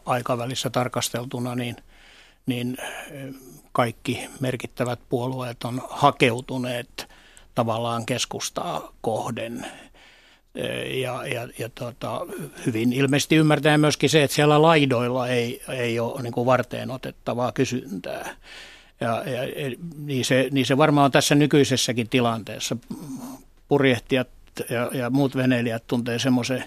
[0.06, 1.76] aikavälissä tarkasteltuna, niin,
[2.46, 2.76] niin
[3.72, 7.08] kaikki merkittävät puolueet on hakeutuneet
[7.54, 9.66] tavallaan keskustaa kohden
[11.00, 12.26] ja, ja, ja tota,
[12.66, 17.52] hyvin ilmeisesti ymmärtää myöskin se, että siellä laidoilla ei, ei ole niin kuin varteen otettavaa
[17.52, 18.36] kysyntää.
[19.00, 19.40] Ja, ja,
[19.98, 22.76] niin, se, niin se varmaan on tässä nykyisessäkin tilanteessa.
[23.68, 24.28] Purjehtijat
[24.70, 26.64] ja, ja muut veneilijät tuntee semmoisen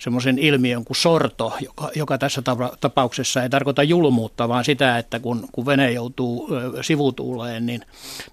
[0.00, 2.42] semmoisen ilmiön kuin sorto, joka, joka tässä
[2.80, 6.48] tapauksessa ei tarkoita julmuutta, vaan sitä, että kun, kun vene joutuu
[6.82, 7.82] sivutuuleen, niin,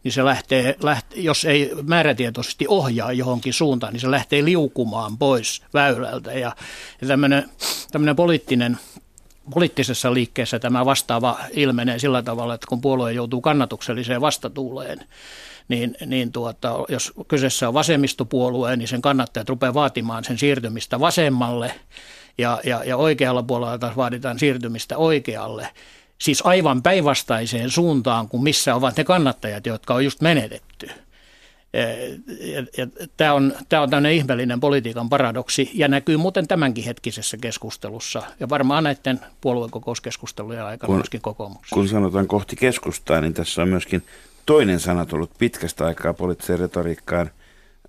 [0.04, 5.62] niin se lähtee, lähtee, jos ei määrätietoisesti ohjaa johonkin suuntaan, niin se lähtee liukumaan pois
[5.74, 6.34] väylältä.
[6.34, 6.56] Ja,
[7.02, 7.50] ja tämmöinen,
[7.92, 8.78] tämmöinen poliittinen
[9.54, 15.00] poliittisessa liikkeessä tämä vastaava ilmenee sillä tavalla, että kun puolue joutuu kannatukselliseen vastatuuleen,
[15.68, 21.74] niin, niin tuota, jos kyseessä on vasemmistopuolue, niin sen kannattajat rupeaa vaatimaan sen siirtymistä vasemmalle
[22.38, 25.68] ja, ja, ja oikealla puolella taas vaaditaan siirtymistä oikealle.
[26.18, 30.90] Siis aivan päinvastaiseen suuntaan kuin missä ovat ne kannattajat, jotka on just menetetty.
[33.18, 38.50] Tämä on, tämä on tämmöinen ihmeellinen politiikan paradoksi ja näkyy muuten tämänkin hetkisessä keskustelussa ja
[38.50, 41.74] varmaan näiden puoluekokouskeskustelujen aikana kun, myöskin kokoomuksessa.
[41.74, 44.04] Kun sanotaan kohti keskustaa, niin tässä on myöskin
[44.48, 47.32] toinen sana tullut pitkästä aikaa poliittiseen retoriikkaan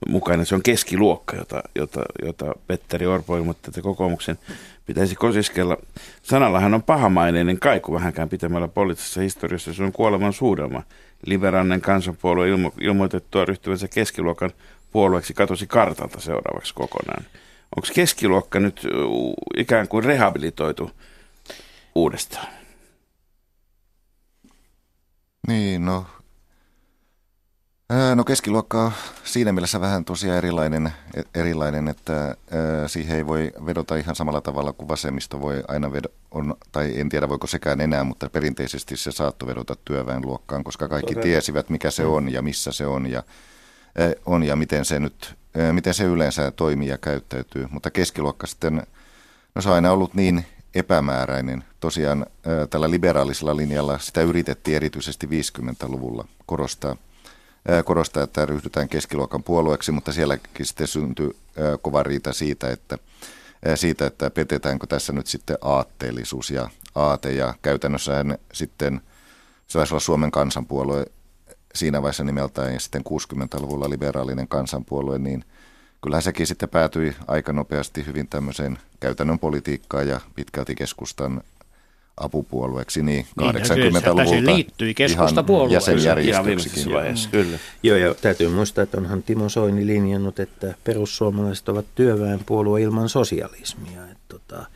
[0.08, 0.44] mukana.
[0.44, 4.38] Se on keskiluokka, jota, jota, jota Petteri Orpo ilmoitti, että kokoomuksen
[4.86, 5.76] pitäisi kosiskella.
[6.22, 9.74] Sanallahan on pahamaineinen kaiku vähänkään pitämällä poliittisessa historiassa.
[9.74, 10.82] Se on kuoleman suudelma.
[11.26, 14.50] Liberaalinen kansanpuolue ilmo, ilmoitettua ryhtyvänsä keskiluokan
[14.92, 17.24] puolueeksi katosi kartalta seuraavaksi kokonaan.
[17.76, 18.86] Onko keskiluokka nyt
[19.56, 20.90] ikään kuin rehabilitoitu
[21.94, 22.46] uudestaan?
[25.48, 26.06] Niin, no
[28.14, 28.92] No keskiluokka on
[29.24, 32.36] siinä mielessä vähän tosiaan erilainen, e, erilainen että
[32.86, 37.08] siihen ei voi vedota ihan samalla tavalla kuin vasemmisto voi aina vedota, on, tai en
[37.08, 41.28] tiedä voiko sekään enää, mutta perinteisesti se saattoi vedota työväenluokkaan, koska kaikki Toden.
[41.28, 43.22] tiesivät mikä se on ja missä se on ja,
[44.26, 45.34] on ja miten se nyt,
[45.72, 47.66] miten se yleensä toimii ja käyttäytyy.
[47.70, 48.82] Mutta keskiluokka sitten,
[49.54, 51.64] no se on aina ollut niin epämääräinen.
[51.80, 52.26] Tosiaan
[52.70, 56.96] tällä liberaalisella linjalla sitä yritettiin erityisesti 50-luvulla korostaa–
[57.84, 61.36] korostaa, että ryhdytään keskiluokan puolueeksi, mutta sielläkin sitten syntyi
[61.82, 62.98] kova riita siitä, että,
[63.74, 67.32] siitä, että petetäänkö tässä nyt sitten aatteellisuus ja aate.
[67.32, 69.00] Ja käytännössähän sitten
[69.66, 71.06] se taisi olla Suomen kansanpuolue
[71.74, 75.44] siinä vaiheessa nimeltään ja sitten 60-luvulla liberaalinen kansanpuolue, niin
[76.02, 81.40] kyllähän sekin sitten päätyi aika nopeasti hyvin tämmöiseen käytännön politiikkaan ja pitkälti keskustan
[82.20, 84.22] apupuolueeksi niin 80-luvulta.
[84.22, 85.96] Niin, se liittyi keskustapuolueeseen.
[85.96, 86.92] Jäsenjärjestöksikin.
[86.92, 87.58] vaiheessa, kyllä.
[87.82, 94.00] Joo, ja täytyy muistaa, että onhan Timo Soini linjannut, että perussuomalaiset ovat työväenpuolue ilman sosialismia.
[94.28, 94.66] Tota,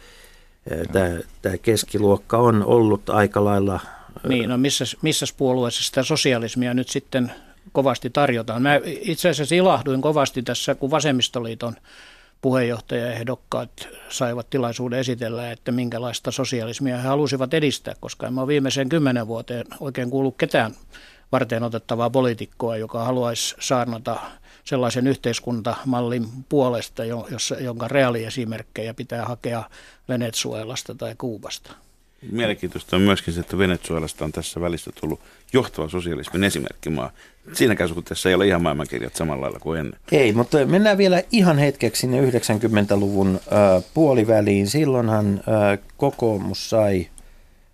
[1.42, 3.80] Tämä keskiluokka on ollut aika lailla...
[4.28, 7.32] Niin, no missä, missä puolueessa sitä sosialismia nyt sitten
[7.72, 8.62] kovasti tarjotaan?
[8.62, 11.76] Mä itse asiassa ilahduin kovasti tässä, kun Vasemmistoliiton
[12.42, 19.26] puheenjohtajaehdokkaat saivat tilaisuuden esitellä, että minkälaista sosialismia he halusivat edistää, koska en ole viimeiseen kymmenen
[19.26, 20.74] vuoteen oikein kuullut ketään
[21.32, 24.20] varten otettavaa poliitikkoa, joka haluaisi saarnata
[24.64, 29.62] sellaisen yhteiskuntamallin puolesta, jossa, jonka reaaliesimerkkejä pitää hakea
[30.08, 31.72] Venezuelasta tai Kuubasta.
[32.30, 35.20] Mielenkiintoista on myöskin se, että Venezuelasta on tässä välissä tullut
[35.52, 37.10] johtava sosialismin esimerkkimaa.
[37.52, 40.00] Siinäkään suhteessa ei ole ihan maailmankirjat samalla lailla kuin ennen.
[40.12, 44.66] Ei, mutta mennään vielä ihan hetkeksi sinne 90-luvun äh, puoliväliin.
[44.66, 47.08] Silloinhan äh, kokoomus sai,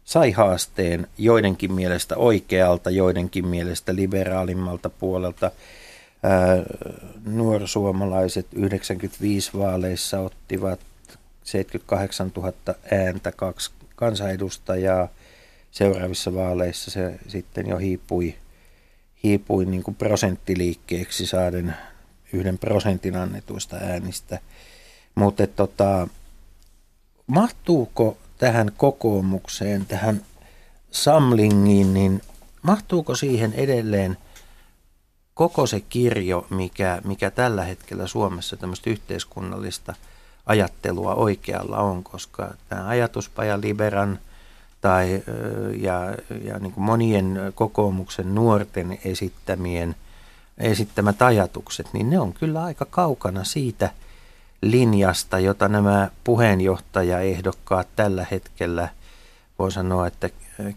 [0.05, 5.47] sai haasteen joidenkin mielestä oikealta, joidenkin mielestä liberaalimmalta puolelta.
[5.47, 6.65] Äh,
[7.25, 10.81] nuorsuomalaiset 95 vaaleissa ottivat
[11.45, 12.53] 78 000
[12.91, 15.09] ääntä, kaksi kansanedustajaa.
[15.71, 18.35] Seuraavissa vaaleissa se sitten jo hiipui,
[19.23, 21.77] hiipui niin kuin prosenttiliikkeeksi saaden
[22.33, 24.39] yhden prosentin annetuista äänistä.
[25.15, 26.09] Mutta tota,
[27.27, 30.23] mahtuuko tähän kokoomukseen, tähän
[30.91, 32.23] samlingiin, niin
[32.63, 34.17] mahtuuko siihen edelleen
[35.35, 39.95] koko se kirjo, mikä, mikä tällä hetkellä Suomessa tämmöistä yhteiskunnallista–
[40.49, 44.19] ajattelua oikealla on, koska tämä ajatuspaja Liberan
[44.81, 45.23] tai
[45.81, 49.95] ja, ja niin kuin monien kokoomuksen nuorten esittämien
[50.59, 53.91] esittämät ajatukset, niin ne on kyllä aika kaukana siitä
[54.63, 58.89] linjasta, jota nämä puheenjohtajaehdokkaat tällä hetkellä
[59.59, 60.31] voi sanoa, että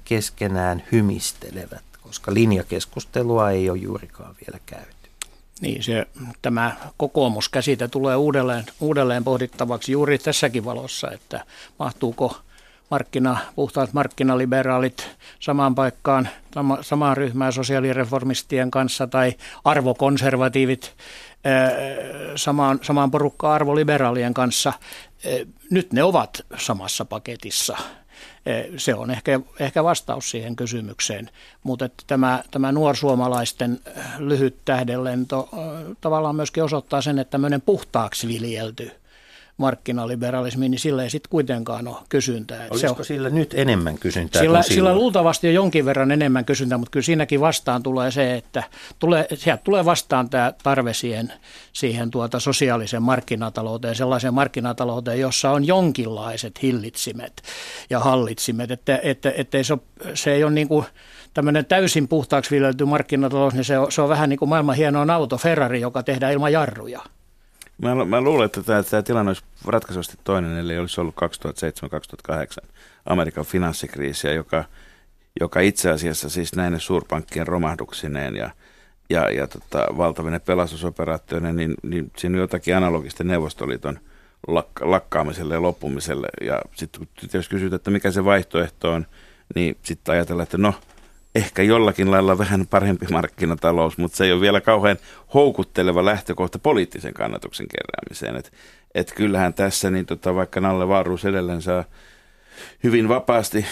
[0.06, 5.01] keskenään hymistelevät, koska linjakeskustelua ei ole juurikaan vielä käyty.
[5.62, 6.06] Niin, se,
[6.42, 11.46] tämä kokoomuskäsite tulee uudelleen, uudelleen pohdittavaksi juuri tässäkin valossa, että
[11.80, 12.38] mahtuuko
[12.92, 15.08] markkina, puhtaat markkinaliberaalit
[15.40, 16.30] samaan paikkaan,
[16.82, 19.34] samaan ryhmään sosiaalireformistien kanssa tai
[19.64, 20.94] arvokonservatiivit
[22.36, 24.74] samaan, samaan porukkaan arvoliberaalien kanssa.
[25.70, 27.78] Nyt ne ovat samassa paketissa–
[28.78, 31.30] se on ehkä, ehkä vastaus siihen kysymykseen.
[31.64, 37.62] Mutta että tämä, tämä nuorsuomalaisten eh, lyhyt tähdenlento eh, tavallaan myöskin osoittaa sen, että tämmöinen
[37.62, 39.01] puhtaaksi viljelty
[39.62, 42.68] markkinaliberalismiin, niin sillä ei sitten kuitenkaan ole kysyntää.
[42.72, 46.46] Olisiko se on, sillä nyt enemmän kysyntää sillä, kuin sillä luultavasti on jonkin verran enemmän
[46.46, 48.64] kysyntää, mutta kyllä siinäkin vastaan tulee se, että
[49.00, 51.34] tulee, sieltä tulee vastaan tämä tarve siihen,
[51.74, 57.42] siihen tuota sosiaaliseen markkinatalouteen, sellaiseen markkinatalouteen, jossa on jonkinlaiset hillitsimet
[57.90, 59.82] ja hallitsimet, että, että, että ei se, ole,
[60.14, 60.86] se ei ole niin kuin
[61.34, 65.10] tämmöinen täysin puhtaaksi viljelty markkinatalous, niin se on, se on vähän niin kuin maailman hienoin
[65.10, 67.02] auto Ferrari, joka tehdään ilman jarruja.
[67.82, 71.16] Mä, mä luulen, että tämä, tämä tilanne olisi ratkaisuvasti toinen, eli olisi ollut
[72.32, 72.68] 2007-2008
[73.06, 74.64] Amerikan finanssikriisiä, joka,
[75.40, 78.50] joka itse asiassa siis näin suurpankkien romahduksineen ja,
[79.10, 84.00] ja, ja tota, valtavine pelastusoperaatioiden, niin, niin siinä on jotakin analogista Neuvostoliiton
[84.48, 86.28] lakka, lakkaamiselle ja loppumiselle.
[86.42, 89.06] Ja sitten kun jos kysyt, että mikä se vaihtoehto on,
[89.56, 90.74] niin sitten ajatellaan, että no–
[91.36, 94.98] ehkä jollakin lailla vähän parempi markkinatalous, mutta se ei ole vielä kauhean
[95.34, 98.36] houkutteleva lähtökohta poliittisen kannatuksen keräämiseen.
[98.36, 98.52] Et,
[98.96, 101.84] et kyllähän tässä, niin tota, vaikka Nalle Vaaruus edelleen saa
[102.84, 103.66] hyvin vapaasti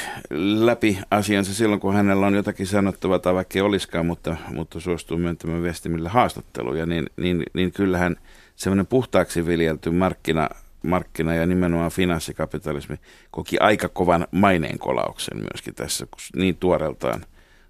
[0.60, 5.18] läpi asiansa silloin, kun hänellä on jotakin sanottavaa tai vaikka ei olisikaan, mutta, mutta suostuu
[5.18, 8.16] myöntämään viestimille haastatteluja, niin, niin, niin kyllähän
[8.55, 10.49] semmoinen puhtaaksi viljelty markkina,
[10.84, 12.99] markkina ja nimenomaan finanssikapitalismi
[13.32, 17.26] koki aika kovan maineenkolauksen myöskin tässä, niin tuoreeltaan–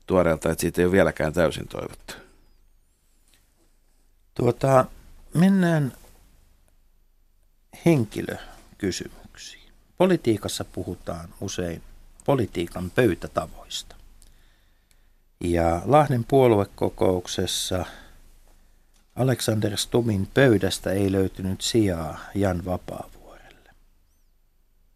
[0.10, 2.14] tuoreelta, että siitä ei ole vieläkään täysin toivottu.
[4.34, 4.86] Tuota,
[5.34, 5.94] mennään
[7.86, 9.74] henkilökysymyksiin.
[9.98, 11.84] Politiikassa puhutaan usein
[12.26, 13.96] politiikan pöytätavoista.
[15.44, 17.86] Ja Lahden puoluekokouksessa
[19.16, 23.70] Alexander Stumin pöydästä ei löytynyt sijaa Jan Vapaavuorelle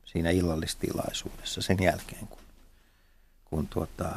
[0.05, 2.41] siinä illallistilaisuudessa sen jälkeen, kun,
[3.45, 4.09] kun tuota,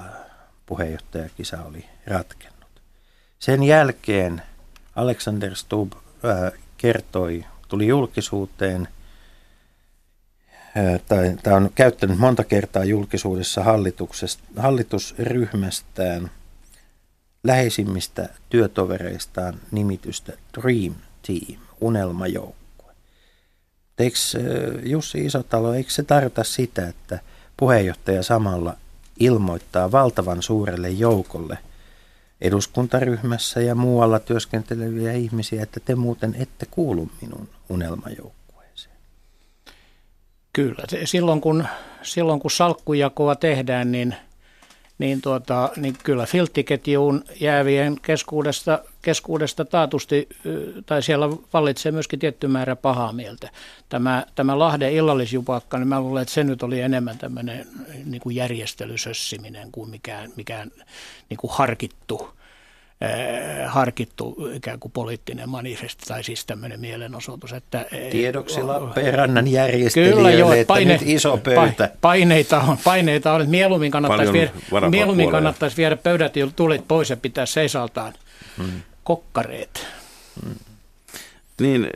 [0.67, 2.57] puheenjohtajakisa oli ratkennut.
[3.39, 4.43] Sen jälkeen
[4.97, 5.93] Alexander Stubb
[6.23, 8.89] ää, kertoi, tuli julkisuuteen,
[10.75, 13.65] ää, tai, tai on käyttänyt monta kertaa julkisuudessa
[14.57, 16.31] hallitusryhmästään
[17.45, 20.95] läheisimmistä työtovereistaan nimitystä Dream
[21.27, 22.93] Team, unelmajoukkue.
[23.99, 24.17] Eikö
[24.83, 27.19] Jussi Isotalo, eikö se tarkoita sitä, että
[27.57, 28.77] puheenjohtaja samalla
[29.21, 31.59] ilmoittaa valtavan suurelle joukolle
[32.41, 38.97] eduskuntaryhmässä ja muualla työskenteleviä ihmisiä, että te muuten ette kuulu minun unelmajoukkueeseen.
[40.53, 41.67] Kyllä, silloin kun,
[42.03, 44.17] silloin kun salkkujakoa tehdään, niin–
[44.99, 50.29] niin, tuota, niin kyllä filttiketjuun jäävien keskuudesta, keskuudesta taatusti,
[50.87, 53.51] tai siellä vallitsee myöskin tietty määrä pahaa mieltä.
[53.89, 57.67] Tämä, tämä Lahden illallisjupakka, niin mä luulen, että se nyt oli enemmän tämmöinen
[58.05, 60.71] niin kuin järjestelysössiminen kuin mikään, mikään
[61.31, 62.36] niin kuin harkittu
[63.67, 67.53] harkittu ikään kuin poliittinen manifesti tai siis tämmöinen mielenosoitus.
[67.53, 71.91] Että, eh, Tiedoksi Lappeenrannan järjestelijöille, joo, että paine, nyt iso pöytä.
[72.01, 74.51] Paineita on, paineita on että mieluummin kannattaisi, viedä,
[74.91, 78.13] mieluummin kannattaisi viedä pöydät ja tulit pois ja pitää seisaltaan
[78.59, 78.83] hmm.
[79.05, 79.87] kokkareet.
[80.45, 80.55] Hmm.
[81.61, 81.91] Niin,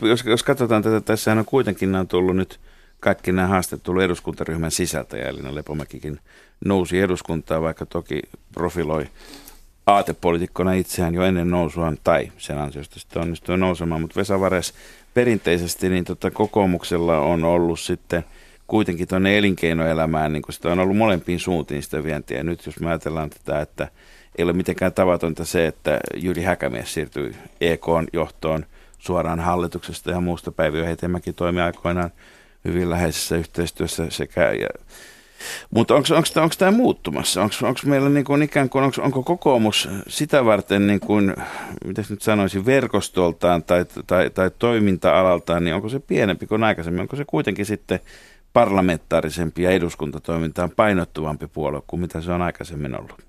[0.00, 2.60] jos, jos katsotaan tätä, tässä on kuitenkin on tullut nyt
[3.00, 6.20] kaikki nämä haasteet tullut eduskuntaryhmän sisältä ja Elina Lepomäkikin
[6.64, 8.22] nousi eduskuntaa, vaikka toki
[8.54, 9.06] profiloi
[9.86, 14.74] aatepolitiikkona itseään jo ennen nousuaan, tai sen ansiosta sitten onnistui nousemaan, mutta Vesa Vares
[15.14, 18.24] perinteisesti niin tota, kokoomuksella on ollut sitten
[18.66, 22.42] kuitenkin tuonne elinkeinoelämään, niin kun sitä on ollut molempiin suuntiin sitä vientiä.
[22.42, 23.88] Nyt jos me ajatellaan tätä, että
[24.38, 28.66] ei ole mitenkään tavatonta se, että Jyri Häkämies siirtyi EK-johtoon
[28.98, 30.52] suoraan hallituksesta ja muusta.
[30.52, 32.10] Päivi Hetemäki toimi aikoinaan
[32.64, 34.50] hyvin läheisessä yhteistyössä sekä
[35.70, 37.42] mutta onko tämä muuttumassa?
[37.42, 41.34] Onko meillä niin kuin ikään kuin, onko, onko kokoomus sitä varten, niin kuin,
[41.84, 47.00] mitäs nyt sanoisin, verkostoltaan tai, tai, tai toiminta-alaltaan, niin onko se pienempi kuin aikaisemmin?
[47.00, 48.00] Onko se kuitenkin sitten
[48.52, 53.22] parlamentaarisempi ja eduskuntatoimintaan painottuvampi puolue kuin mitä se on aikaisemmin ollut?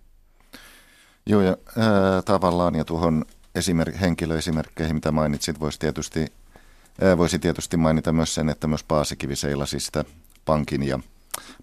[1.25, 3.25] Joo, ja ää, tavallaan ja tuohon
[3.59, 6.25] esimerk- henkilöesimerkkeihin, mitä mainitsit, voisi tietysti,
[7.01, 10.05] ää, voisi tietysti mainita myös sen, että myös Paasikivi seilasi sitä
[10.45, 10.99] pankin ja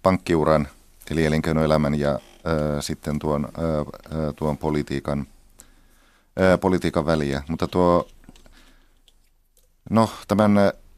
[0.03, 0.68] pankkiuran,
[1.11, 5.27] eli elinkeinoelämän ja ää, sitten tuon, ää, tuon politiikan,
[6.37, 7.43] ää, politiikan väliä.
[7.49, 8.09] Mutta tuo,
[9.91, 10.53] no, tämän,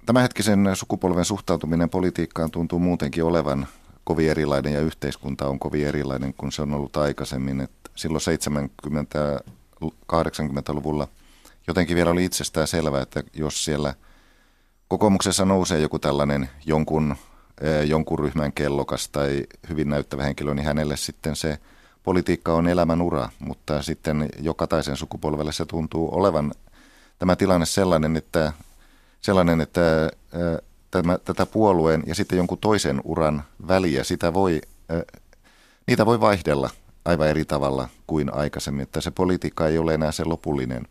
[0.06, 3.66] tämänhetkisen sukupolven suhtautuminen politiikkaan tuntuu muutenkin olevan
[4.04, 7.60] kovin erilainen ja yhteiskunta on kovin erilainen kuin se on ollut aikaisemmin.
[7.60, 8.22] Et silloin
[9.82, 11.08] 70-80-luvulla
[11.66, 13.94] jotenkin vielä oli itsestään selvää, että jos siellä
[14.88, 17.16] kokoomuksessa nousee joku tällainen jonkun
[17.86, 21.58] jonkun ryhmän kellokas tai hyvin näyttävä henkilö, niin hänelle sitten se
[22.02, 26.52] politiikka on elämän ura, mutta sitten jokataisen sukupolvelle se tuntuu olevan
[27.18, 28.52] tämä tilanne sellainen, että
[29.20, 30.10] sellainen, että
[30.90, 34.60] tämä, tätä puolueen ja sitten jonkun toisen uran väliä, sitä voi,
[35.86, 36.70] niitä voi vaihdella
[37.04, 40.88] aivan eri tavalla kuin aikaisemmin, että se politiikka ei ole enää se lopullinen,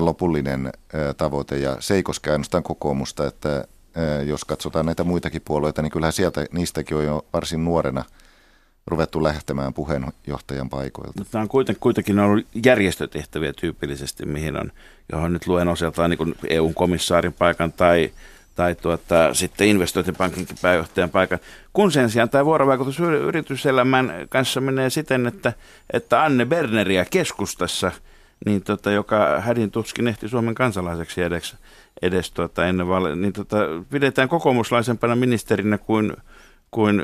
[0.00, 0.72] lopullinen
[1.16, 1.58] tavoite.
[1.58, 3.64] Ja se ei koske ainoastaan kokoomusta, että
[4.26, 8.04] jos katsotaan näitä muitakin puolueita, niin kyllähän sieltä niistäkin on jo varsin nuorena
[8.86, 11.18] ruvettu lähtemään puheenjohtajan paikoilta.
[11.18, 14.72] No, tämä on kuitenkin, kuitenkin ollut järjestötehtäviä tyypillisesti, mihin on,
[15.12, 18.10] johon nyt luen osaltaan niin EU-komissaarin paikan tai
[18.54, 21.38] tai tuota, sitten investointipankinkin pääjohtajan paikan.
[21.72, 25.52] Kun sen sijaan tämä vuorovaikutus yrityselämän kanssa menee siten, että,
[25.92, 27.92] että Anne Berneriä keskustassa,
[28.46, 31.56] niin tota, joka hädin tuskin ehti Suomen kansalaiseksi edes,
[32.02, 33.56] edes tuota, ennen vaaleja, niin tota,
[33.90, 36.16] pidetään kokoomuslaisempana ministerinä kuin,
[36.70, 37.02] kuin,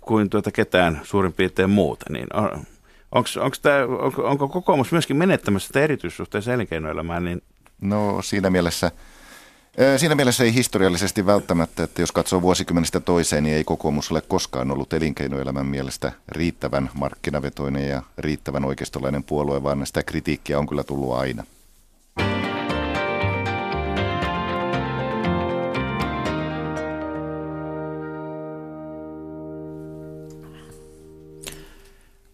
[0.00, 2.06] kuin tuota ketään suurin piirtein muuta.
[2.08, 2.64] Niin on,
[3.12, 7.24] onks, onks tää, onko, onko kokoomus myöskin menettämässä sitä erityissuhteessa elinkeinoelämään?
[7.24, 7.42] Niin...
[7.80, 8.90] No siinä mielessä–
[9.96, 14.70] Siinä mielessä ei historiallisesti välttämättä, että jos katsoo vuosikymmenistä toiseen, niin ei kokoomus ole koskaan
[14.70, 21.14] ollut elinkeinoelämän mielestä riittävän markkinavetoinen ja riittävän oikeistolainen puolue, vaan sitä kritiikkiä on kyllä tullut
[21.14, 21.44] aina.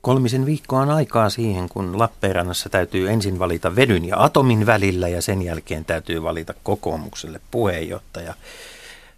[0.01, 5.23] Kolmisen viikkoa on aikaa siihen, kun Lappeenrannassa täytyy ensin valita vedyn ja atomin välillä ja
[5.23, 8.35] sen jälkeen täytyy valita kokoomukselle puheenjohtaja.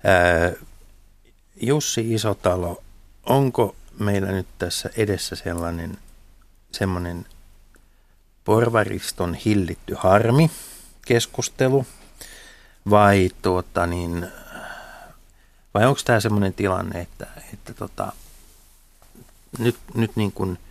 [0.05, 0.53] Ää,
[1.61, 2.83] Jussi Isotalo,
[3.27, 5.99] onko meillä nyt tässä edessä sellainen
[6.73, 7.27] semmoinen
[8.45, 10.51] porvariston hillitty harmi
[11.07, 11.87] keskustelu
[12.91, 14.27] vai, tuota niin,
[15.75, 18.13] vai onko tämä semmoinen tilanne, että, että tota,
[19.59, 20.59] nyt, nyt niin kuin–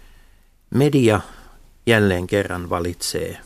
[0.71, 1.21] media
[1.85, 3.37] jälleen kerran valitsee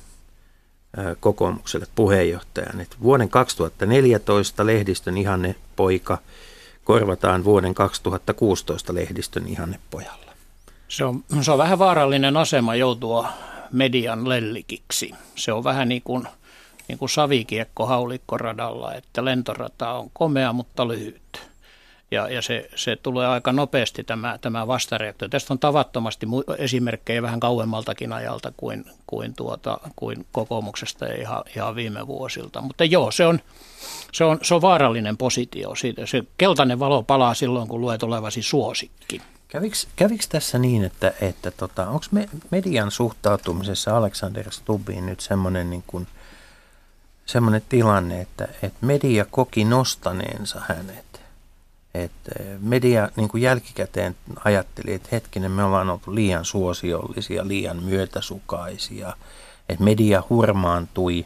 [1.19, 2.81] kokoomukselle puheenjohtajan.
[2.81, 6.17] Et vuoden 2014 lehdistön ihanne poika
[6.83, 10.31] korvataan vuoden 2016 lehdistön ihanne pojalla.
[10.87, 13.29] Se on, se on vähän vaarallinen asema joutua
[13.71, 15.11] median lellikiksi.
[15.35, 16.27] Se on vähän niin kuin,
[16.87, 21.49] niin kuin savikiekko haulikkoradalla, että lentorata on komea, mutta lyhyt
[22.11, 25.27] ja, ja se, se tulee aika nopeasti tämä, tämä vastareaktio.
[25.27, 26.27] Tästä on tavattomasti
[26.57, 32.61] esimerkkejä vähän kauemmaltakin ajalta kuin, kuin, tuota, kuin kokoomuksesta ja ihan, ihan viime vuosilta.
[32.61, 33.39] Mutta joo, se on,
[34.11, 35.75] se on, se on vaarallinen positio.
[35.75, 39.21] Siitä, se keltainen valo palaa silloin, kun luet olevasi suosikki.
[39.95, 45.83] Kävikö, tässä niin, että, että tota, onko me, median suhtautumisessa Alexander Stubbiin nyt semmoinen niin
[47.69, 51.14] tilanne, että, että media koki nostaneensa hänet
[52.03, 54.15] että media niin kuin jälkikäteen
[54.45, 59.13] ajatteli, että hetkinen, me ollaan oltu liian suosiollisia, liian myötäsukaisia.
[59.69, 61.25] Että media hurmaantui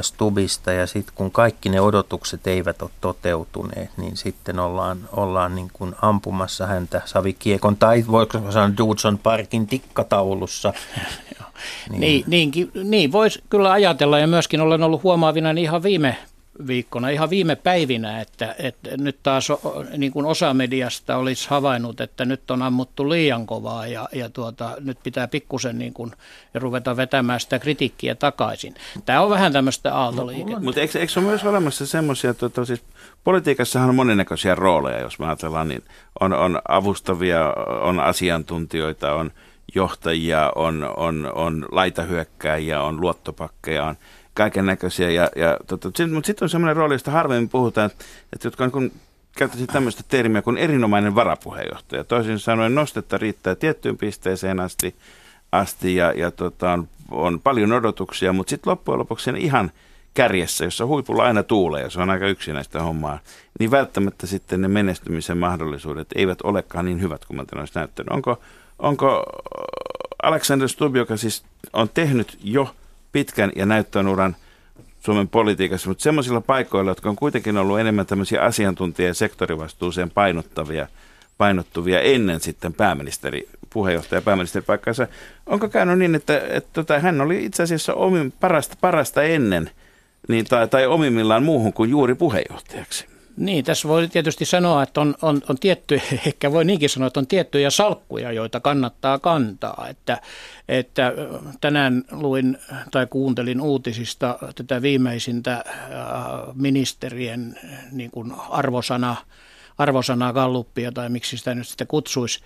[0.00, 5.70] Stubista ja sitten kun kaikki ne odotukset eivät ole toteutuneet, niin sitten ollaan, ollaan niin
[5.72, 10.72] kuin ampumassa häntä savikiekon tai voiko sanoa Dudson Parkin tikkataulussa.
[11.90, 12.00] niin.
[12.00, 16.16] Niin, niin, niin voisi kyllä ajatella ja myöskin olen ollut huomaavina ihan viime
[16.66, 19.48] viikkona, ihan viime päivinä, että, että nyt taas
[19.96, 24.76] niin kuin osa mediasta olisi havainnut, että nyt on ammuttu liian kovaa ja, ja tuota,
[24.80, 26.12] nyt pitää pikkusen niin kuin,
[26.54, 28.74] ruveta vetämään sitä kritiikkiä takaisin.
[29.04, 30.60] Tämä on vähän tämmöistä aaltoliikettä.
[30.60, 32.82] Mutta eikö, eikö ole myös olemassa semmoisia, tuota, siis
[33.24, 35.82] politiikassahan on monennäköisiä rooleja, jos mä ajatellaan, niin
[36.20, 39.30] on, on avustavia, on asiantuntijoita, on
[39.74, 43.96] johtajia, on, on, on laitahyökkääjiä, on luottopakkeja, on
[44.34, 45.10] kaiken näköisiä.
[45.10, 48.70] Ja, ja, tota, mutta sitten on semmoinen rooli, josta harvemmin puhutaan, että, että jotka on
[48.70, 48.92] kun
[49.38, 52.04] käyttäisin tämmöistä termiä kuin erinomainen varapuheenjohtaja.
[52.04, 54.94] Toisin sanoen nostetta riittää tiettyyn pisteeseen asti,
[55.52, 59.70] asti ja, ja tota, on, on, paljon odotuksia, mutta sitten loppujen lopuksi ihan
[60.14, 63.18] kärjessä, jossa huipulla aina tuulee, ja se on aika yksinäistä hommaa,
[63.58, 68.12] niin välttämättä sitten ne menestymisen mahdollisuudet eivät olekaan niin hyvät kuin mä olisi näyttänyt.
[68.12, 68.40] Onko,
[68.78, 69.24] onko
[70.22, 72.74] Alexander Stubb, joka siis on tehnyt jo
[73.12, 74.36] pitkän ja näyttön uran
[75.00, 80.88] Suomen politiikassa, mutta semmoisilla paikoilla, jotka on kuitenkin ollut enemmän tämmöisiä asiantuntija- ja sektorivastuuseen painottavia,
[81.38, 85.06] painottuvia ennen sitten pääministeri, puheenjohtaja pääministeripaikkansa.
[85.46, 89.70] Onko käynyt niin, että, että, että tota, hän oli itse asiassa omin, parasta, parasta ennen
[90.28, 93.11] niin, tai, tai omimmillaan muuhun kuin juuri puheenjohtajaksi?
[93.36, 97.20] Niin, tässä voi tietysti sanoa, että on, on, on tietty, ehkä voi niinkin sanoa, että
[97.20, 99.86] on tiettyjä salkkuja, joita kannattaa kantaa.
[99.90, 100.20] Että,
[100.68, 101.12] että
[101.60, 102.58] tänään luin
[102.90, 105.64] tai kuuntelin uutisista tätä viimeisintä
[106.54, 107.58] ministerien
[107.92, 109.16] niin kuin arvosana,
[109.78, 112.40] arvosana galluppia tai miksi sitä nyt sitten kutsuisi,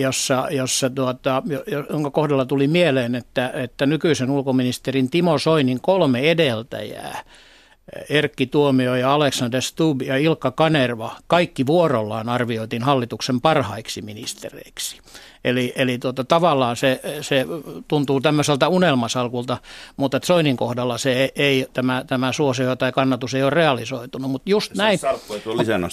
[0.00, 1.42] jossa, jossa tuota,
[1.90, 7.22] jonka kohdalla tuli mieleen, että, että nykyisen ulkoministerin Timo Soinin kolme edeltäjää–
[8.08, 15.00] Erkki Tuomio ja Alexander Stubb ja Ilkka Kanerva, kaikki vuorollaan arvioitiin hallituksen parhaiksi ministereiksi.
[15.44, 17.46] Eli, eli tuota, tavallaan se, se
[17.88, 19.58] tuntuu tämmöiseltä unelmasalkulta,
[19.96, 24.30] mutta Soinin kohdalla se ei, tämä, tämä suosio tai kannatus ei ole realisoitunut.
[24.30, 24.98] Mutta just Se näin,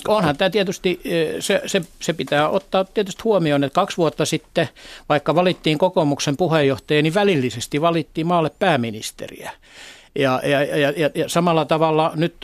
[0.08, 1.02] onhan tämä tietysti,
[1.40, 4.70] se, se, se pitää ottaa tietysti huomioon, että kaksi vuotta sitten,
[5.10, 9.52] vaikka valittiin kokoomuksen puheenjohtaja, niin välillisesti valittiin maalle pääministeriä.
[10.16, 12.36] Ja, ja, ja, ja, ja samalla tavalla nyt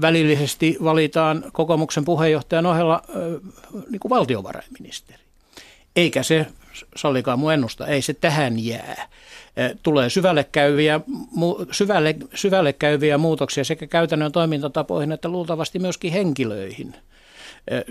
[0.00, 3.02] välillisesti valitaan kokoomuksen puheenjohtajan ohella
[3.90, 5.22] niin kuin valtiovarainministeri.
[5.96, 6.46] Eikä se,
[6.96, 9.08] sallikaa mun ennusta, ei se tähän jää.
[9.82, 11.00] Tulee syvälle käyviä,
[11.70, 16.94] syvälle, syvälle käyviä muutoksia sekä käytännön toimintatapoihin että luultavasti myöskin henkilöihin.
[17.72, 17.84] Ö,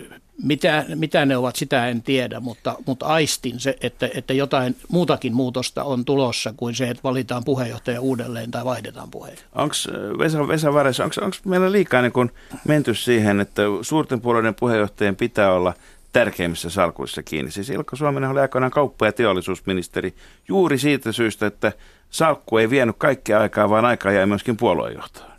[0.44, 5.34] Mitä, mitä ne ovat, sitä en tiedä, mutta, mutta aistin se, että, että jotain muutakin
[5.36, 9.50] muutosta on tulossa kuin se, että valitaan puheenjohtaja uudelleen tai vaihdetaan puheenjohtaja.
[9.56, 9.76] Onko
[10.20, 11.16] Vesa, Vesa Vares, onko
[11.46, 12.32] meillä liikaa niin kun
[12.68, 15.74] menty siihen, että suurten puolueiden puheenjohtajien pitää olla
[16.14, 17.52] tärkeimmissä salkuissa kiinni?
[17.52, 20.14] Siis Ilkka Suominen oli aikoinaan kauppa- ja teollisuusministeri
[20.48, 21.72] juuri siitä syystä, että
[22.10, 25.31] salkku ei vienyt kaikkea aikaa, vaan aikaa jäi myöskin puoluejohtoon.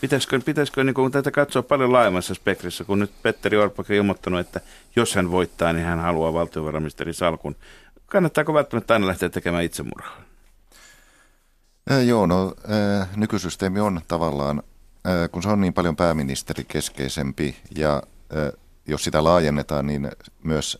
[0.00, 4.60] Pitäisikö, pitäisikö niin kun tätä katsoa paljon laajemmassa spektrissä, kun nyt Petteri Orpokin ilmoittanut, että
[4.96, 7.56] jos hän voittaa, niin hän haluaa valtiovarainministerin salkun.
[8.06, 10.20] Kannattaako välttämättä aina lähteä tekemään itsemurhaa?
[11.90, 12.54] Äh, joo, no
[13.00, 14.62] äh, nykysysteemi on tavallaan,
[15.06, 18.02] äh, kun se on niin paljon pääministerikeskeisempi ja
[18.36, 18.52] äh,
[18.86, 20.10] jos sitä laajennetaan, niin
[20.42, 20.78] myös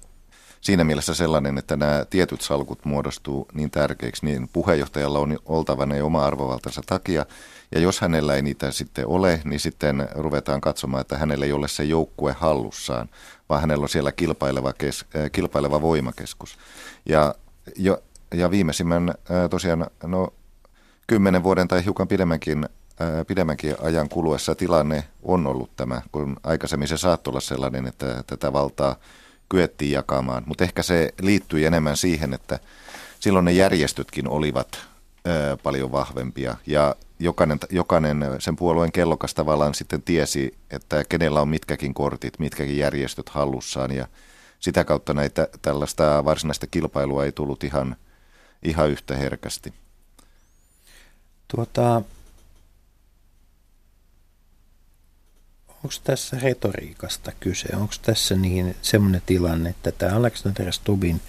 [0.61, 6.03] siinä mielessä sellainen, että nämä tietyt salkut muodostuu niin tärkeiksi, niin puheenjohtajalla on oltava ne
[6.03, 7.27] oma arvovaltansa takia.
[7.73, 11.69] Ja jos hänellä ei niitä sitten ole, niin sitten ruvetaan katsomaan, että hänellä ei ole
[11.69, 13.09] se joukkue hallussaan,
[13.49, 16.59] vaan hänellä on siellä kilpaileva, kes, äh, kilpaileva voimakeskus.
[17.07, 17.35] Ja,
[17.77, 18.03] jo,
[18.35, 20.33] ja viimeisimmän äh, tosiaan, no
[21.07, 22.69] kymmenen vuoden tai hiukan pidemmänkin,
[23.01, 28.25] ää, pidemmänkin ajan kuluessa tilanne on ollut tämä, kun aikaisemmin se saattoi olla sellainen, että
[28.27, 28.97] tätä valtaa
[29.49, 30.43] kyettiin jakamaan.
[30.47, 32.59] Mutta ehkä se liittyy enemmän siihen, että
[33.21, 34.79] silloin ne järjestötkin olivat
[35.63, 41.95] paljon vahvempia ja jokainen, jokainen sen puolueen kellokas tavallaan sitten tiesi, että kenellä on mitkäkin
[41.95, 44.09] kortit, mitkäkin järjestöt hallussaan ja
[44.61, 47.97] sitä kautta näitä tällaista varsinaista kilpailua ei tullut ihan,
[48.63, 49.73] ihan yhtä herkästi.
[51.49, 52.03] Tuota,
[55.69, 57.77] onko tässä retoriikasta kyse?
[57.77, 61.21] Onko tässä niin semmoinen tilanne, että tämä Alexander Stubin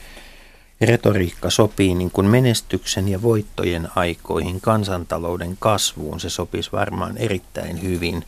[0.82, 6.19] retoriikka sopii niin kuin menestyksen ja voittojen aikoihin, kansantalouden kasvuun.
[6.19, 8.23] Se sopisi varmaan erittäin hyvin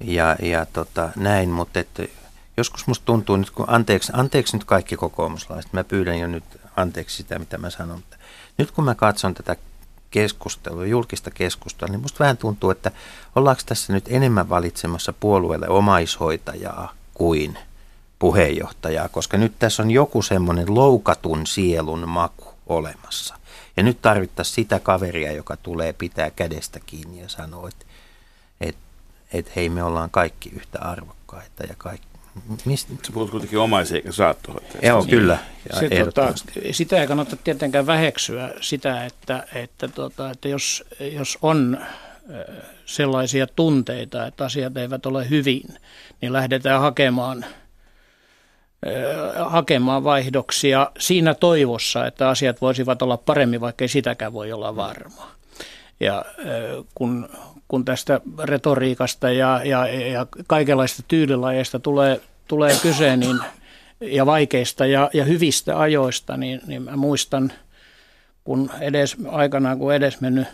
[0.00, 2.02] ja, ja tota, näin, mutta että
[2.56, 6.44] joskus musta tuntuu nyt, kun anteeksi, anteeksi nyt kaikki kokoomuslaiset, mä pyydän jo nyt
[6.76, 8.16] anteeksi sitä, mitä mä sanon, mutta
[8.58, 9.56] nyt kun mä katson tätä
[10.10, 12.90] keskustelua, julkista keskustelua, niin musta vähän tuntuu, että
[13.36, 17.58] ollaanko tässä nyt enemmän valitsemassa puolueelle omaishoitajaa kuin
[18.24, 23.34] puheenjohtajaa, koska nyt tässä on joku semmoinen loukatun sielun maku olemassa.
[23.76, 27.84] Ja nyt tarvittaisiin sitä kaveria, joka tulee pitää kädestä kiinni ja sanoo, että,
[28.60, 28.80] että,
[29.32, 32.06] että hei me ollaan kaikki yhtä arvokkaita ja kaikki.
[32.64, 32.88] Mist?
[32.88, 34.88] Sä puhut kuitenkin omaisia eikä saattohoitajia.
[34.88, 35.38] Joo, kyllä.
[35.80, 36.32] Se, tota,
[36.70, 41.78] sitä ei kannata tietenkään väheksyä sitä, että, että, tota, että jos, jos on
[42.86, 45.74] sellaisia tunteita, että asiat eivät ole hyvin,
[46.20, 47.44] niin lähdetään hakemaan,
[49.44, 55.30] hakemaan vaihdoksia siinä toivossa, että asiat voisivat olla paremmin, vaikka ei sitäkään voi olla varma.
[56.00, 56.24] Ja
[56.94, 57.28] kun,
[57.68, 63.40] kun tästä retoriikasta ja, ja, ja kaikenlaista tyylilajeista tulee, tulee kyse niin,
[64.00, 67.52] ja vaikeista ja, ja hyvistä ajoista, niin, niin mä muistan,
[68.44, 70.48] kun edes aikanaan kun edes mennyt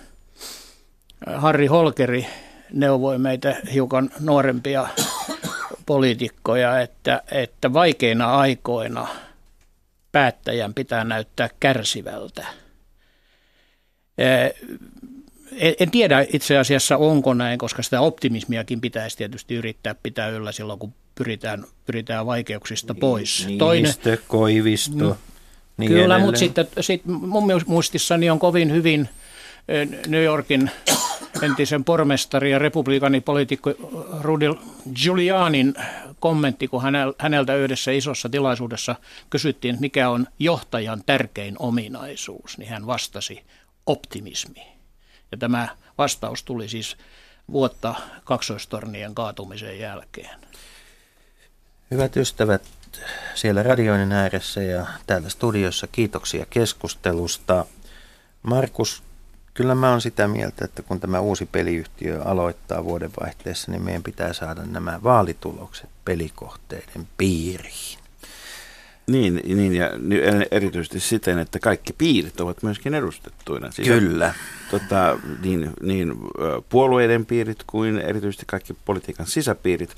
[1.26, 2.26] Harri Holkeri
[2.72, 4.88] neuvoi meitä hiukan nuorempia
[5.90, 9.08] poliitikkoja, että, että vaikeina aikoina
[10.12, 12.46] päättäjän pitää näyttää kärsivältä.
[15.80, 20.78] En tiedä itse asiassa onko näin, koska sitä optimismiakin pitäisi tietysti yrittää pitää yllä silloin,
[20.78, 23.46] kun pyritään, pyritään vaikeuksista pois.
[23.46, 25.04] Niinistö, Toinen, Koivisto.
[25.04, 25.16] No,
[25.76, 26.22] niin kyllä, edelleen.
[26.22, 29.08] mutta sitten sit mun muistissani on kovin hyvin
[30.06, 30.70] New Yorkin
[31.42, 33.70] entisen pormestari ja republikaanipoliitikko
[34.20, 34.54] Rudy
[34.94, 35.74] Giulianin
[36.20, 36.82] kommentti, kun
[37.18, 38.96] häneltä yhdessä isossa tilaisuudessa
[39.30, 43.42] kysyttiin, mikä on johtajan tärkein ominaisuus, niin hän vastasi
[43.86, 44.66] optimismi.
[45.32, 46.96] Ja tämä vastaus tuli siis
[47.52, 47.94] vuotta
[48.24, 50.40] kaksoistornien kaatumisen jälkeen.
[51.90, 52.62] Hyvät ystävät
[53.34, 57.66] siellä radioinen ääressä ja täällä studiossa, kiitoksia keskustelusta.
[58.42, 59.02] Markus,
[59.54, 64.32] Kyllä mä oon sitä mieltä, että kun tämä uusi peliyhtiö aloittaa vuodenvaihteessa, niin meidän pitää
[64.32, 68.00] saada nämä vaalitulokset pelikohteiden piiriin.
[69.06, 69.90] Niin, niin ja
[70.50, 73.70] erityisesti siten, että kaikki piirit ovat myöskin edustettuina.
[73.70, 74.34] Siis Kyllä.
[74.70, 76.14] Tota, niin, niin
[76.68, 79.94] puolueiden piirit kuin erityisesti kaikki politiikan sisäpiirit.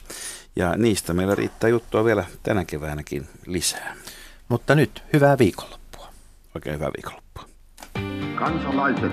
[0.57, 3.96] Ja niistä meillä riittää juttua vielä tänä keväänäkin lisää.
[4.48, 6.09] Mutta nyt hyvää viikonloppua.
[6.55, 7.44] Oikein hyvää viikonloppua.
[8.34, 9.12] Kansalaiset,